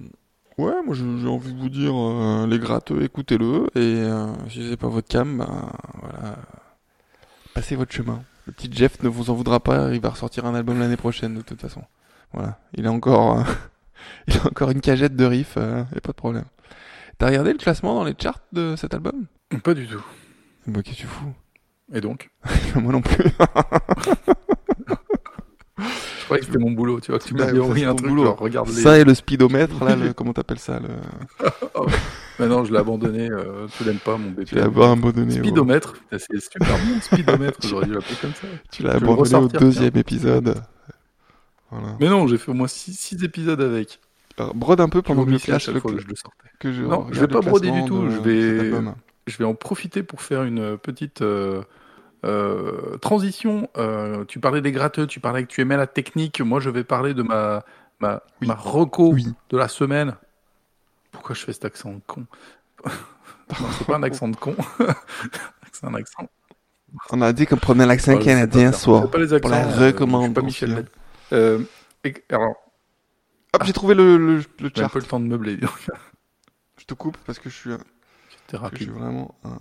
[0.59, 4.89] ouais, moi j'ai envie de vous dire euh, les gratteux, écoutez-le et si c'est pas
[4.89, 6.37] votre cam, ben voilà,
[7.55, 8.23] passez votre chemin.
[8.47, 9.92] Le petit Jeff ne vous en voudra pas.
[9.92, 11.82] Il va ressortir un album l'année prochaine de toute façon.
[12.32, 13.44] Voilà, il a encore, euh,
[14.28, 16.44] il a encore une cagette de riffs euh, et pas de problème.
[17.18, 19.26] T'as regardé le classement dans les charts de cet album?
[19.64, 20.05] Pas du tout.
[20.66, 21.34] Bah qu'est-ce que tu fous?
[21.92, 22.30] Et donc?
[22.74, 23.30] Moi non plus.
[26.27, 27.95] Je croyais que c'était mon boulot, tu vois, que tu Bah, m'avais ça, envoyé un
[27.95, 28.24] truc, boulot.
[28.24, 28.83] genre, regarde les...
[28.83, 30.89] Ça et le speedomètre là, le, comment t'appelles ça le...
[32.41, 34.45] Maintenant, je l'ai abandonné, euh, tu l'aimes pas, mon bébé.
[34.45, 35.35] Tu l'as abandonné.
[35.35, 38.47] au- Speedomètre, Putain, c'est super bon, speedomètre, j'aurais dû l'appeler comme ça.
[38.72, 40.57] Tu l'as Je abandonné au deuxième épisode.
[41.70, 41.97] Voilà.
[42.01, 44.01] Mais non, j'ai fait au moins 6 épisodes avec.
[44.39, 46.14] Alors, brode un peu pendant que je à clash chaque le, fois que je le
[46.16, 46.49] sortais.
[46.59, 48.72] que je Non, je vais pas broder du tout, je vais-.
[49.29, 51.62] Je vais en profiter pour faire une petite euh,
[52.27, 53.68] euh, transition.
[53.77, 56.41] Euh, tu parlais des gratteux, tu parlais que tu aimais la technique.
[56.41, 57.64] Moi, je vais parler de ma,
[58.01, 58.49] ma, Oui.
[58.49, 59.27] ma reco Oui.
[59.51, 60.16] de la semaine.
[61.12, 62.27] Pourquoi je fais cet accent de con
[62.85, 64.55] Non, c'est pas un accent de con.
[65.72, 66.29] c'est un accent.
[67.11, 68.72] On a dit qu'on prenait l'accent Ouais, canadien.
[68.72, 69.41] C'est pas les accents.
[69.41, 70.33] pour la euh, recommandation.
[70.35, 70.85] pas Michel.
[71.33, 71.61] Euh,
[72.05, 72.55] et- alors,
[73.55, 75.59] Hop, j'ai trouvé le, le, le j'ai un peu le temps de meubler.
[76.79, 77.70] Je te coupe parce que je suis,
[78.47, 79.59] C'était je suis vraiment un,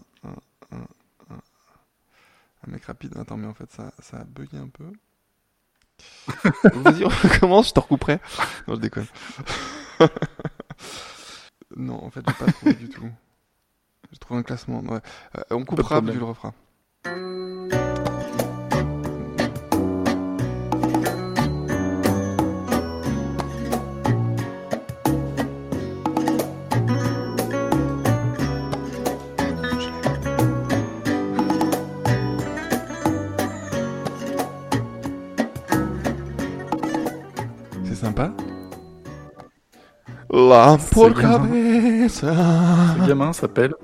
[2.68, 3.18] un mec rapide.
[3.18, 4.86] Attends, mais en fait, ça, ça a bugué un peu.
[6.74, 8.20] Vas-y, on recommence, je te recouperai.
[8.68, 9.07] Non, je déconne.
[11.76, 13.09] non, en fait, j'ai pas trouvé du tout.
[14.11, 14.82] J'ai trouvé un classement.
[14.82, 14.99] Ouais.
[15.38, 17.84] Euh, on coupera, puis tu le.
[42.09, 43.76] Ce gamin s'appelle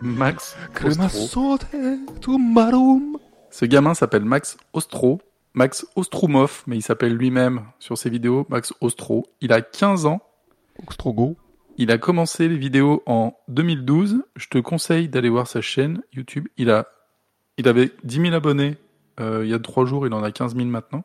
[0.00, 1.58] Max Ostro.
[3.52, 5.22] Ce gamin s'appelle Max Ostro.
[5.52, 9.24] Max Ostromov, mais il s'appelle lui-même sur ses vidéos Max Ostro.
[9.40, 10.22] Il a 15 ans.
[10.88, 11.36] Ostrogo.
[11.76, 14.24] Il a commencé les vidéos en 2012.
[14.34, 16.48] Je te conseille d'aller voir sa chaîne YouTube.
[16.56, 16.88] Il a,
[17.58, 18.76] il avait 10 000 abonnés
[19.20, 20.04] euh, il y a 3 jours.
[20.08, 21.04] Il en a 15 000 maintenant.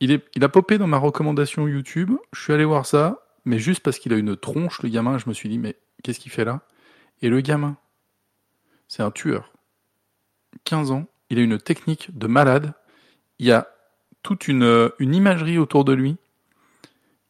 [0.00, 2.12] Il, est, il a popé dans ma recommandation YouTube.
[2.32, 5.16] Je suis allé voir ça, mais juste parce qu'il a une tronche, le gamin.
[5.18, 6.60] Je me suis dit, mais qu'est-ce qu'il fait là?
[7.22, 7.76] Et le gamin,
[8.88, 9.52] c'est un tueur.
[10.64, 11.06] 15 ans.
[11.30, 12.74] Il a une technique de malade.
[13.38, 13.68] Il y a
[14.22, 16.16] toute une, une imagerie autour de lui.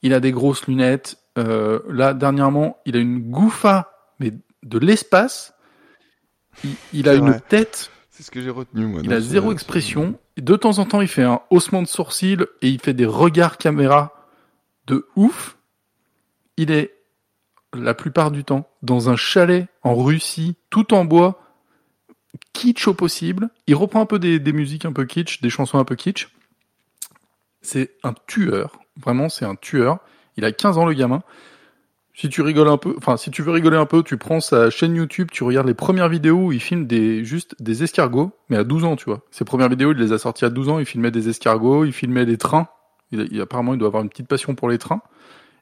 [0.03, 1.19] Il a des grosses lunettes.
[1.39, 5.55] Euh, là, dernièrement, il a une gouffa, mais de l'espace.
[6.65, 7.41] Il, il a une vrai.
[7.41, 9.01] tête C'est ce que j'ai retenu, moi.
[9.05, 10.19] il a zéro expression.
[10.39, 13.05] Et De temps en temps, il fait un haussement de sourcil et il fait des
[13.07, 14.29] regards caméra
[14.87, 15.56] de ouf.
[16.57, 16.95] Il est,
[17.75, 21.41] la plupart du temps, dans un chalet en Russie, tout en bois,
[22.53, 23.51] kitsch au possible.
[23.67, 26.29] Il reprend un peu des, musiques un peu kitsch, des chansons un peu kitsch.
[27.63, 28.79] C'est un tueur.
[28.97, 29.99] Vraiment, c'est un tueur.
[30.37, 31.23] Il a 15 ans, le gamin.
[32.15, 34.71] Si tu rigoles un peu, enfin, si tu veux rigoler un peu, tu prends sa
[34.71, 38.57] chaîne YouTube, tu regardes les premières vidéos où il filme des, juste des escargots, mais
[38.57, 39.21] à 12 ans, tu vois.
[39.31, 41.93] Ses premières vidéos, il les a sorties à 12 ans, il filmait des escargots, il
[41.93, 42.69] filmait des trains.
[43.39, 45.03] Apparemment, il doit avoir une petite passion pour les trains.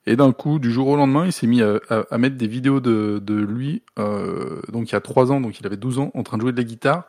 [0.07, 3.35] Et d'un coup, du jour au lendemain, il s'est mis à, mettre des vidéos de,
[3.35, 6.37] lui, euh, donc il y a 3 ans, donc il avait 12 ans, en train
[6.37, 7.05] de jouer de la guitare.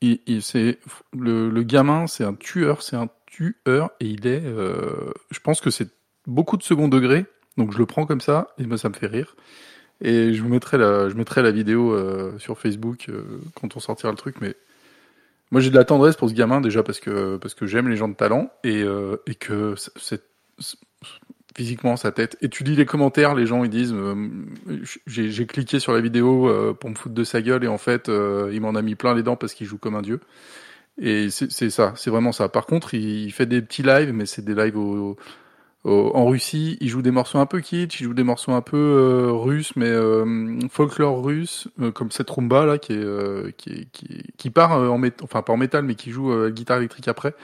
[0.00, 0.78] Il, c'est,
[1.12, 5.70] le, gamin, c'est un tueur, c'est un tueur, et il est, euh, je pense que
[5.70, 5.88] c'est
[6.26, 7.26] beaucoup de second degré,
[7.58, 9.36] donc je le prends comme ça, et moi ça me fait rire.
[10.00, 13.10] Et je vous mettrai la, je mettrai la vidéo euh, sur Facebook
[13.54, 14.54] quand on sortira le truc, mais
[15.50, 17.96] moi j'ai de la tendresse pour ce gamin déjà parce que parce que j'aime les
[17.96, 18.84] gens de talent et
[19.26, 20.22] et que c'est-
[21.56, 22.36] physiquement sa tête.
[22.42, 24.14] Et tu lis les commentaires, les gens ils disent euh,
[25.06, 28.08] j'ai cliqué sur la vidéo euh, pour me foutre de sa gueule et en fait
[28.08, 30.20] euh, il m'en a mis plein les dents parce qu'il joue comme un dieu.
[31.00, 32.48] Et c'est ça, c'est vraiment ça.
[32.48, 35.16] Par contre, il, il fait des petits lives, mais c'est des lives au,
[35.84, 36.78] au- en Russie.
[36.80, 39.72] Il joue des morceaux un peu kitsch, il joue des morceaux un peu euh, russes,
[39.76, 44.98] mais euh, folklore russe, comme cette rumba là qui est qui, qui, qui part en
[44.98, 47.34] métal, enfin pas en métal, mais qui joue guitare électrique après.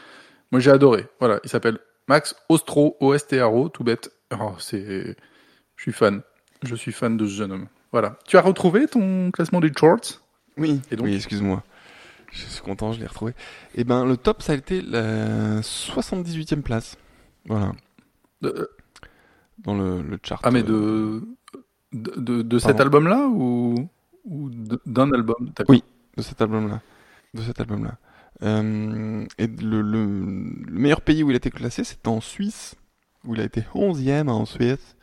[0.52, 1.06] Moi j'ai adoré.
[1.20, 1.78] Voilà, il s'appelle
[2.12, 4.12] Max Ostro, O-S-T-R-O, tout bête.
[4.38, 5.16] Oh, c'est,
[5.76, 6.20] je suis fan.
[6.62, 7.68] Je suis fan de ce jeune homme.
[7.90, 8.18] Voilà.
[8.26, 10.20] Tu as retrouvé ton classement des charts
[10.58, 11.62] Oui, Et donc oui, excuse-moi.
[12.30, 13.32] Je suis content, je l'ai retrouvé.
[13.74, 16.98] Et ben, le top, ça a été la 78e place.
[17.46, 17.72] Voilà,
[18.42, 18.68] De-
[19.64, 20.42] dans le, le chart.
[20.44, 21.22] Ah mais euh,
[21.94, 23.88] de de, de, de cet album-là ou
[24.26, 24.50] ou
[24.84, 25.50] d'un album?
[25.68, 25.82] Oui.
[26.18, 26.82] de cet album-là.
[27.32, 27.96] De cet album-là.
[28.42, 30.04] Euh, et le, le,
[30.66, 32.74] le meilleur pays où il a été classé, c'est en Suisse,
[33.24, 34.96] où il a été 11e en Suisse.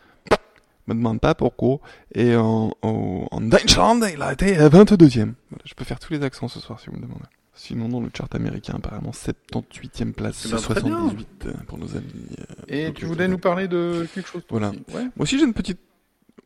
[0.87, 1.79] Me demande pas pourquoi.
[2.15, 5.33] Et en, en, en Deutschland, il a été 22e.
[5.49, 7.25] Voilà, je peux faire tous les accents ce soir si vous me demandez.
[7.53, 10.97] Sinon, dans le chart américain, apparemment 78e place Eh ben, sur très bien.
[10.97, 12.05] 78 euh, pour nos amis.
[12.39, 14.69] euh, Et tu voulais nous parler de quelque chose Voilà.
[14.69, 15.03] aussi Ouais.
[15.03, 15.79] Moi aussi, j'ai une petite.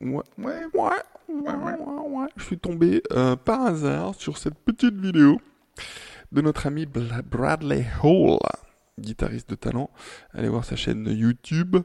[0.02, 0.54] Ouais, Ouais.
[0.74, 0.90] ouais,
[1.30, 2.28] ouais, ouais, ouais.
[2.36, 5.40] Je suis tombé euh, par hasard sur cette petite vidéo
[6.34, 8.40] de notre ami Bradley Hall,
[9.00, 9.92] guitariste de talent.
[10.34, 11.78] Allez voir sa chaîne YouTube.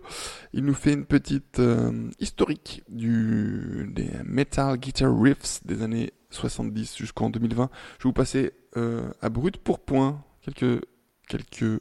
[0.54, 7.30] Il nous fait une petite euh, historique des Metal Guitar Riffs des années 70 jusqu'en
[7.30, 7.70] 2020.
[7.98, 10.82] Je vais vous passer euh, à brut pour point quelques,
[11.28, 11.78] quelques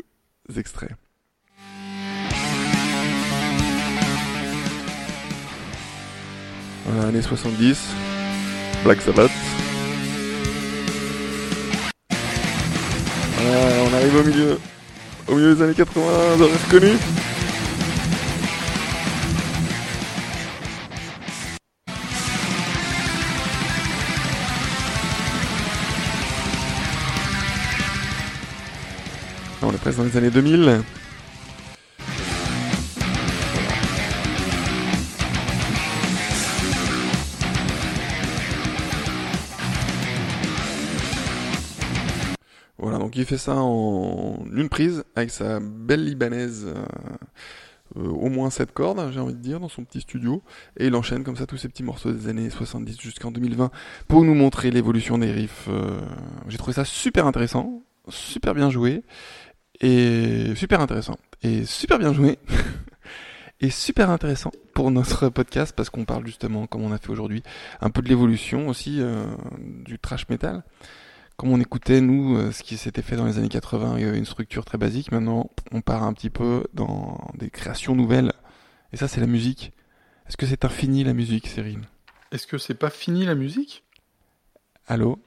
[0.56, 0.92] extraits.
[6.86, 7.94] Voilà, années 70,
[8.84, 9.32] Black Sabbath.
[13.40, 14.60] On arrive au milieu,
[15.28, 16.02] au milieu des années 80,
[16.36, 16.94] vous aurez reconnu.
[29.62, 30.82] On est presque dans les années 2000.
[43.18, 46.86] Il fait ça en une prise avec sa belle libanaise, euh,
[47.98, 50.44] euh, au moins 7 cordes, j'ai envie de dire, dans son petit studio.
[50.78, 53.72] Et il enchaîne comme ça tous ces petits morceaux des années 70 jusqu'en 2020
[54.08, 55.68] pour nous montrer l'évolution des riffs.
[55.70, 56.00] euh.
[56.48, 59.04] J'ai trouvé ça super intéressant, super bien joué,
[59.82, 62.38] et super intéressant, et super bien joué.
[63.60, 67.42] Et super intéressant pour notre podcast parce qu'on parle justement, comme on a fait aujourd'hui,
[67.82, 69.02] un peu de l'évolution aussi
[69.84, 70.64] du trash metal
[71.38, 74.08] comme on écoutait nous euh, ce qui s'était fait dans les années 80, il y
[74.08, 75.12] avait une structure très basique.
[75.12, 78.34] Maintenant, on part un petit peu dans des créations nouvelles.
[78.94, 79.72] Et ça, c'est la musique.
[80.28, 81.80] Est-ce que c'est infini la musique, Cyril
[82.32, 83.84] Est-ce que c'est pas fini la musique?
[84.88, 85.20] Allô?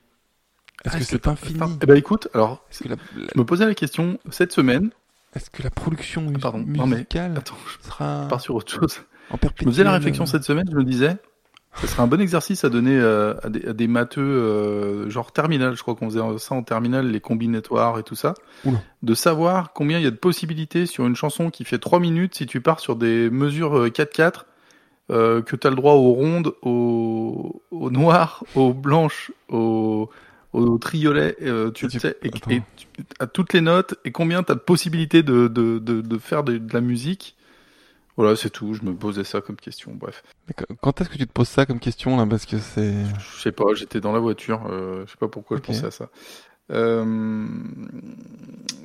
[0.85, 1.61] Est-ce Ah, que c'est infini?
[1.83, 4.91] Eh ben écoute, alors, Est-ce que la, la- je me posais la question cette semaine.
[5.35, 6.59] est-ce que la production mus- pardon.
[6.67, 9.03] Non, mais- musicale Attends, je sera pars sur autre chose.
[9.31, 11.17] en Je me faisais la réflexion euh, cette semaine, je me disais,
[11.77, 15.33] ce serait un bon exercice à donner euh, à, des, à des matheux, euh, genre
[15.33, 18.83] terminal, je crois qu'on faisait ça en terminale, les combinatoires et tout ça, Oula.
[19.03, 22.35] de savoir combien il y a de possibilités sur une chanson qui fait 3 minutes
[22.35, 24.45] si tu pars sur des mesures euh, 4-4,
[25.11, 30.11] euh, que tu as le droit aux rondes, aux, aux noires, aux blanches, aux,
[30.53, 32.51] aux triolets, euh, tu sais, et, attends.
[32.51, 32.87] et tu-
[33.19, 36.43] à toutes les notes, et combien tu as de possibilités de, de, de, de faire
[36.45, 37.37] de la musique.
[38.21, 38.75] Voilà, c'est tout.
[38.75, 39.93] Je me posais ça comme question.
[39.95, 40.23] Bref.
[40.83, 42.27] Quand est-ce que tu te poses ça comme question là?
[42.27, 42.93] Parce que c'est.
[43.19, 43.65] je sais pas.
[43.75, 44.67] J'étais dans la voiture.
[44.71, 46.11] Euh, je sais pas pourquoi je pensais à ça.
[46.71, 47.05] Euh,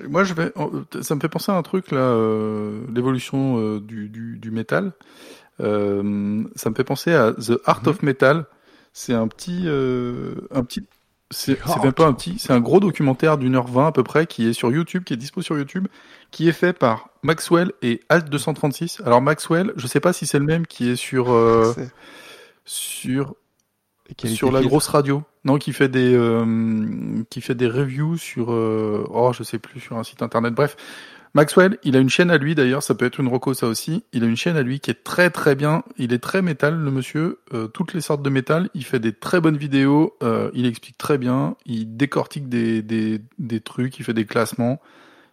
[0.10, 0.54] moi, je vais.
[1.02, 2.00] Ça me fait penser à un truc là.
[2.00, 4.94] euh, L'évolution euh, du, du, du métal.
[5.60, 7.88] Ça me fait penser à The Art Mhm.
[7.90, 8.46] of Metal.
[8.94, 10.86] C'est un petit, un petit.
[11.32, 12.38] C'est même pas un petit.
[12.40, 15.14] C'est un gros documentaire d'une heure vingt à peu près qui est sur YouTube, qui
[15.14, 15.88] est dispo sur YouTube,
[16.32, 19.02] qui est fait par Maxwell et Alt 236.
[19.06, 21.74] Alors Maxwell, je sais pas si c'est le même qui est sur euh,
[22.64, 23.36] sur
[24.24, 25.24] sur la grosse radio.
[25.44, 29.80] Non, qui fait des euh, qui fait des reviews sur euh, oh je sais plus
[29.80, 30.54] sur un site internet.
[30.54, 30.78] Bref,
[31.36, 32.82] Maxwell, il a une chaîne à lui d'ailleurs.
[32.82, 34.06] Ça peut être une reco ça aussi.
[34.14, 35.84] Il a une chaîne à lui qui est très très bien.
[35.98, 37.40] Il est très métal le monsieur.
[37.54, 38.70] Euh, toutes les sortes de métal.
[38.74, 40.16] Il fait des très bonnes vidéos.
[40.24, 41.58] Euh, il explique très bien.
[41.66, 44.00] Il décortique des des des trucs.
[44.00, 44.80] Il fait des classements.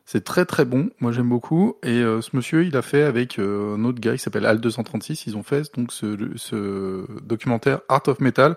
[0.04, 1.76] C'est très très bon, moi j'aime beaucoup.
[1.82, 4.60] Et euh, ce monsieur, il a fait avec euh, un autre gars qui s'appelle Al
[4.60, 8.56] 236, ils ont fait donc ce, ce documentaire Art of Metal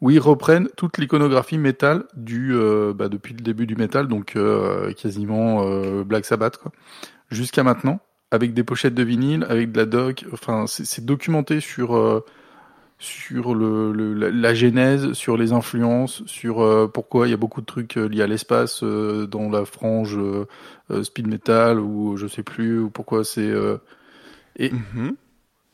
[0.00, 4.36] où ils reprennent toute l'iconographie métal du euh, bah, depuis le début du métal, donc
[4.36, 6.60] euh, quasiment euh, Black Sabbath
[7.30, 10.26] jusqu'à maintenant, avec des pochettes de vinyle, avec de la doc.
[10.32, 12.24] Enfin, c'est c'est documenté sur euh,
[13.04, 17.36] sur le, le- la, la genèse, sur les influences, sur euh, pourquoi il y a
[17.36, 20.46] beaucoup de trucs euh, liés à l'espace euh, dans la frange euh,
[21.02, 23.76] speed metal ou je sais plus ou pourquoi c'est euh,
[24.58, 25.16] Mhm.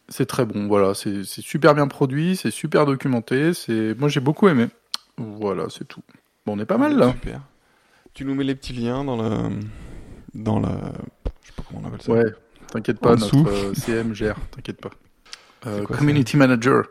[0.08, 0.66] c'est très bon.
[0.66, 3.54] Voilà, c'est c'est super bien produit, c'est super documenté.
[3.54, 4.68] C'est moi j'ai beaucoup aimé.
[5.18, 6.02] Voilà, c'est tout.
[6.46, 7.12] Bon, on est pas mal là.
[7.12, 7.42] Super.
[8.14, 9.50] Tu nous mets les petits liens dans le.
[10.34, 10.70] Dans la.
[11.42, 12.12] Je sais pas comment on appelle ça.
[12.12, 12.24] Ouais,
[12.72, 14.90] t'inquiète pas, En notre CM gère, t'inquiète pas.
[15.62, 16.84] Quoi, community manager.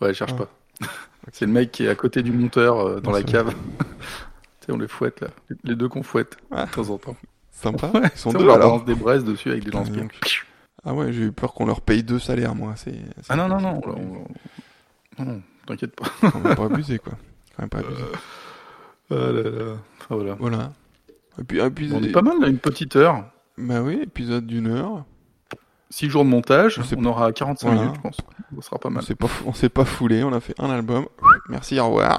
[0.00, 0.44] Ouais, cherche Ah.
[0.44, 0.48] pas.
[1.32, 3.52] C'est le mec qui est à côté du monteur euh, dans Non, la cave.
[3.78, 5.28] tu sais, on les fouette là.
[5.64, 6.66] Les deux qu'on fouette Ah.
[6.66, 7.16] de temps en temps.
[7.50, 7.88] Sympa.
[7.94, 9.88] Ouais, Ils sont deux on leur balance des braises dessus avec des donc.
[10.84, 12.74] Ah ouais, j'ai eu peur qu'on leur paye deux salaires, moi.
[12.76, 12.94] C'est.
[13.28, 13.80] Ah non, non, non.
[13.86, 14.26] on-
[15.18, 16.06] on- Non, t'inquiète pas.
[16.30, 17.14] Quand même pas abusé, quoi.
[17.56, 18.02] Quand même pas abusé.
[19.10, 19.72] Ah là là.
[20.00, 20.34] Enfin, voilà.
[20.38, 20.72] Voilà.
[21.40, 23.24] Et puis, et puis- On est pas mal là, une petite heure.
[23.58, 25.04] Bah oui, épisode d'une heure.
[25.96, 27.80] 6 jours de montage, On aura 45 Voilà.
[27.82, 28.16] minutes, je pense.
[28.56, 29.02] Ça sera pas On mal.
[29.02, 31.06] s'est pas, fou- on s'est pas foulé, on a fait un album.
[31.48, 32.18] Merci, au revoir.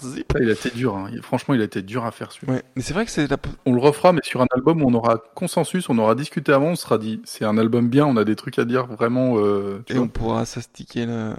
[0.00, 0.10] Ça,
[0.40, 1.10] il a été dur, hein.
[1.22, 2.30] Franchement, il a été dur à faire.
[2.48, 3.36] Ouais, mais c'est vrai que c'est la.
[3.66, 6.68] On le refera, mais sur un album où on aura consensus, on aura discuté avant,
[6.68, 9.82] on sera dit, c'est un album bien, on a des trucs à dire vraiment, euh,
[9.86, 11.34] tu Et vois, on pourra s'astiquer le,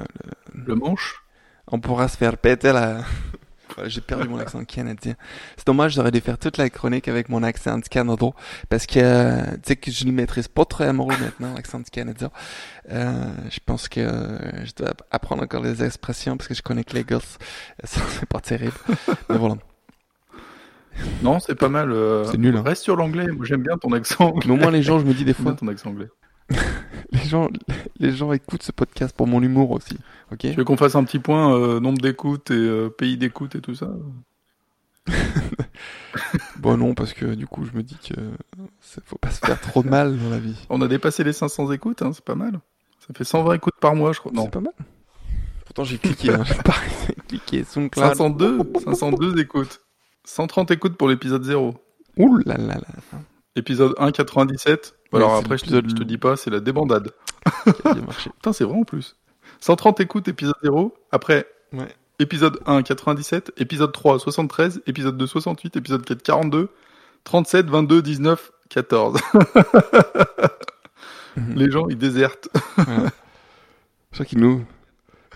[0.53, 1.23] le manche.
[1.67, 2.99] On pourra se faire péter la.
[3.85, 5.15] J'ai perdu mon accent canadien.
[5.57, 8.27] C'est dommage, j'aurais dû faire toute la chronique avec mon accent du Canada.
[8.69, 11.89] Parce que, euh, tu sais que je le maîtrise pas très amoureux maintenant, l'accent du
[11.89, 12.31] Canada.
[12.91, 13.13] Euh,
[13.49, 16.93] je pense que euh, je dois apprendre encore les expressions parce que je connais que
[16.93, 17.37] les gosses.
[17.83, 18.73] Ça, c'est pas terrible.
[19.29, 19.55] Mais voilà.
[21.23, 21.89] Non, c'est pas mal.
[21.91, 22.63] euh, C'est nul, hein.
[22.65, 24.33] Reste sur l'anglais, moi j'aime bien ton accent.
[24.45, 26.09] Mais au moins, les gens, je me dis des fois, ton accent anglais.
[27.11, 27.49] les gens,
[27.99, 29.97] les gens écoutent ce podcast pour mon humour aussi.
[30.31, 30.39] Ok?
[30.39, 33.61] Tu veux qu'on fasse un petit point euh, nombre d'écoutes et euh, pays d'écoute et
[33.61, 33.89] tout ça?
[36.59, 38.13] Bon, non, parce que du coup, je me dis que
[38.81, 40.55] c'est- faut pas se faire trop de mal dans la vie.
[40.69, 42.59] On a dépassé les 500 écoutes, hein, c'est pas mal.
[42.99, 44.31] Ça fait 120 écoutes par mois, je crois.
[44.31, 44.73] Non, C'est pas mal.
[45.65, 46.43] Pourtant, j'ai cliqué, hein.
[46.45, 46.75] j'ai pas
[47.27, 47.63] cliqué.
[47.63, 48.05] SoundCloud.
[48.15, 49.81] 502, 502 écoutes.
[50.25, 51.73] 130 écoutes pour l'épisode 0.
[52.17, 53.19] Ouh là là là.
[53.55, 54.95] Épisode 1, 97.
[55.11, 57.11] Ouais, Alors c'est après, je te, je te dis pas, c'est la débandade.
[57.65, 59.15] Putain, c'est vrai en plus.
[59.59, 60.93] 130 écoutes, épisode 0.
[61.11, 61.87] Après, Ouais.
[62.19, 63.51] épisode 1, 97.
[63.57, 64.81] Épisode 3, 73.
[64.87, 65.75] Épisode 2, 68.
[65.75, 66.69] Épisode 4, 42.
[67.23, 69.19] 37, 22, 19, 14.
[71.37, 71.53] Mhm.
[71.55, 72.49] Les gens, ils désertent.
[72.77, 72.83] Je
[74.13, 74.65] crois qu'il nous,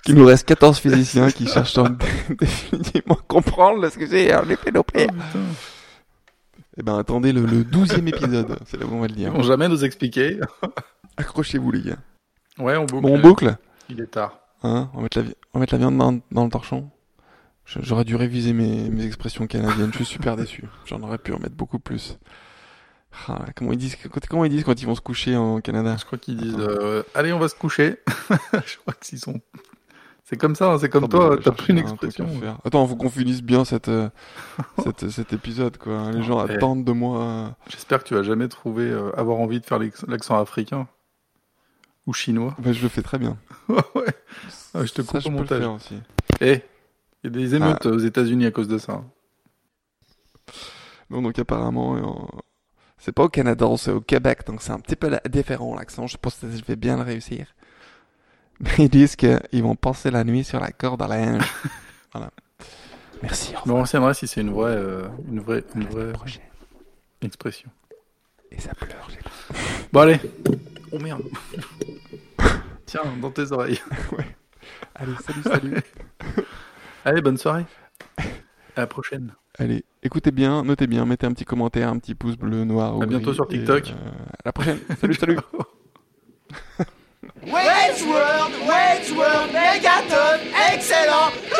[0.03, 1.85] qu'il nous reste 14 physiciens qui cherchent à
[2.29, 5.07] définitivement comprendre ce que c'est effet Doppler.
[6.77, 8.57] Eh ben, attendez le, le 12e épisode.
[8.65, 9.31] C'est là où on va le Ils dire.
[9.33, 10.39] vont jamais nous expliquer.
[11.17, 11.97] Accrochez-vous, les gars.
[12.59, 13.01] Ouais, on boucle.
[13.01, 13.55] Bon, on boucle.
[13.89, 14.39] Il est tard.
[14.63, 16.89] Hein on, va mettre la, vi- on va mettre la viande dans, dans le torchon.
[17.65, 19.91] J'aurais dû réviser mes, mes expressions canadiennes.
[19.91, 20.65] Je suis super déçu.
[20.85, 22.17] J'en aurais pu en mettre beaucoup plus.
[23.29, 23.95] Ah, comment ils disent
[24.29, 25.95] comment ils disent quand ils vont se coucher en Canada?
[25.97, 27.97] Je crois qu'ils disent euh, allez on va se coucher.
[28.29, 29.39] je crois que s'ils sont.
[30.27, 32.27] C'est comme ça, hein, c'est comme toi, bah, t'as pris une un expression.
[32.39, 32.57] faire.
[32.65, 34.09] Attends, faut qu'on finisse bien cette, euh,
[34.83, 36.11] cette- cet épisode, quoi.
[36.11, 37.21] Les gens attendent de moi.
[37.21, 40.87] euh, J'espère que tu vas jamais trouver euh, avoir envie de faire l'accent africain
[42.07, 42.55] ou chinois.
[42.57, 43.37] bah, je le fais très bien.
[43.69, 44.15] ouais.
[44.73, 45.59] Ah, je te Ça, coupe je au peux le montage.
[45.59, 45.95] faire aussi.
[46.41, 46.61] Eh,
[47.23, 47.57] il y a des Ah.
[47.57, 48.93] émeutes aux États-Unis à cause de ça.
[48.93, 49.05] hein.
[51.11, 52.41] Non, donc apparemment,
[52.97, 56.07] c'est pas au Canada, c'est au Québec, donc c'est un petit peu différent l'accent.
[56.07, 57.47] Je pas si je vais bien le réussir.
[58.77, 61.43] Ils disent qu'ils vont passer la nuit sur la corde à linge.
[62.13, 62.31] voilà.
[63.21, 63.49] Merci.
[63.49, 63.77] au Je me revoir.
[63.79, 66.13] renseignerai si c'est une vraie, euh, une vraie, une vraie
[67.21, 67.69] expression.
[68.51, 69.07] Et ça pleure.
[69.09, 69.57] j'ai-
[69.91, 70.19] Bon allez.
[70.91, 71.21] Oh merde.
[72.85, 73.79] Tiens, dans tes oreilles.
[74.95, 75.75] Allez, salut, salut.
[77.03, 77.65] Allez, bonne soirée.
[78.75, 79.33] À la prochaine.
[79.57, 82.97] Allez, écoutez bien, notez bien, mettez un petit commentaire, un petit pouce bleu, noir.
[82.97, 83.89] ou À bientôt gris, sur TikTok.
[83.89, 84.79] euh, à la prochaine.
[84.99, 85.37] Salut, salut.
[87.45, 91.54] Wedgeworld, Wedgeworld, Megaton, excellent.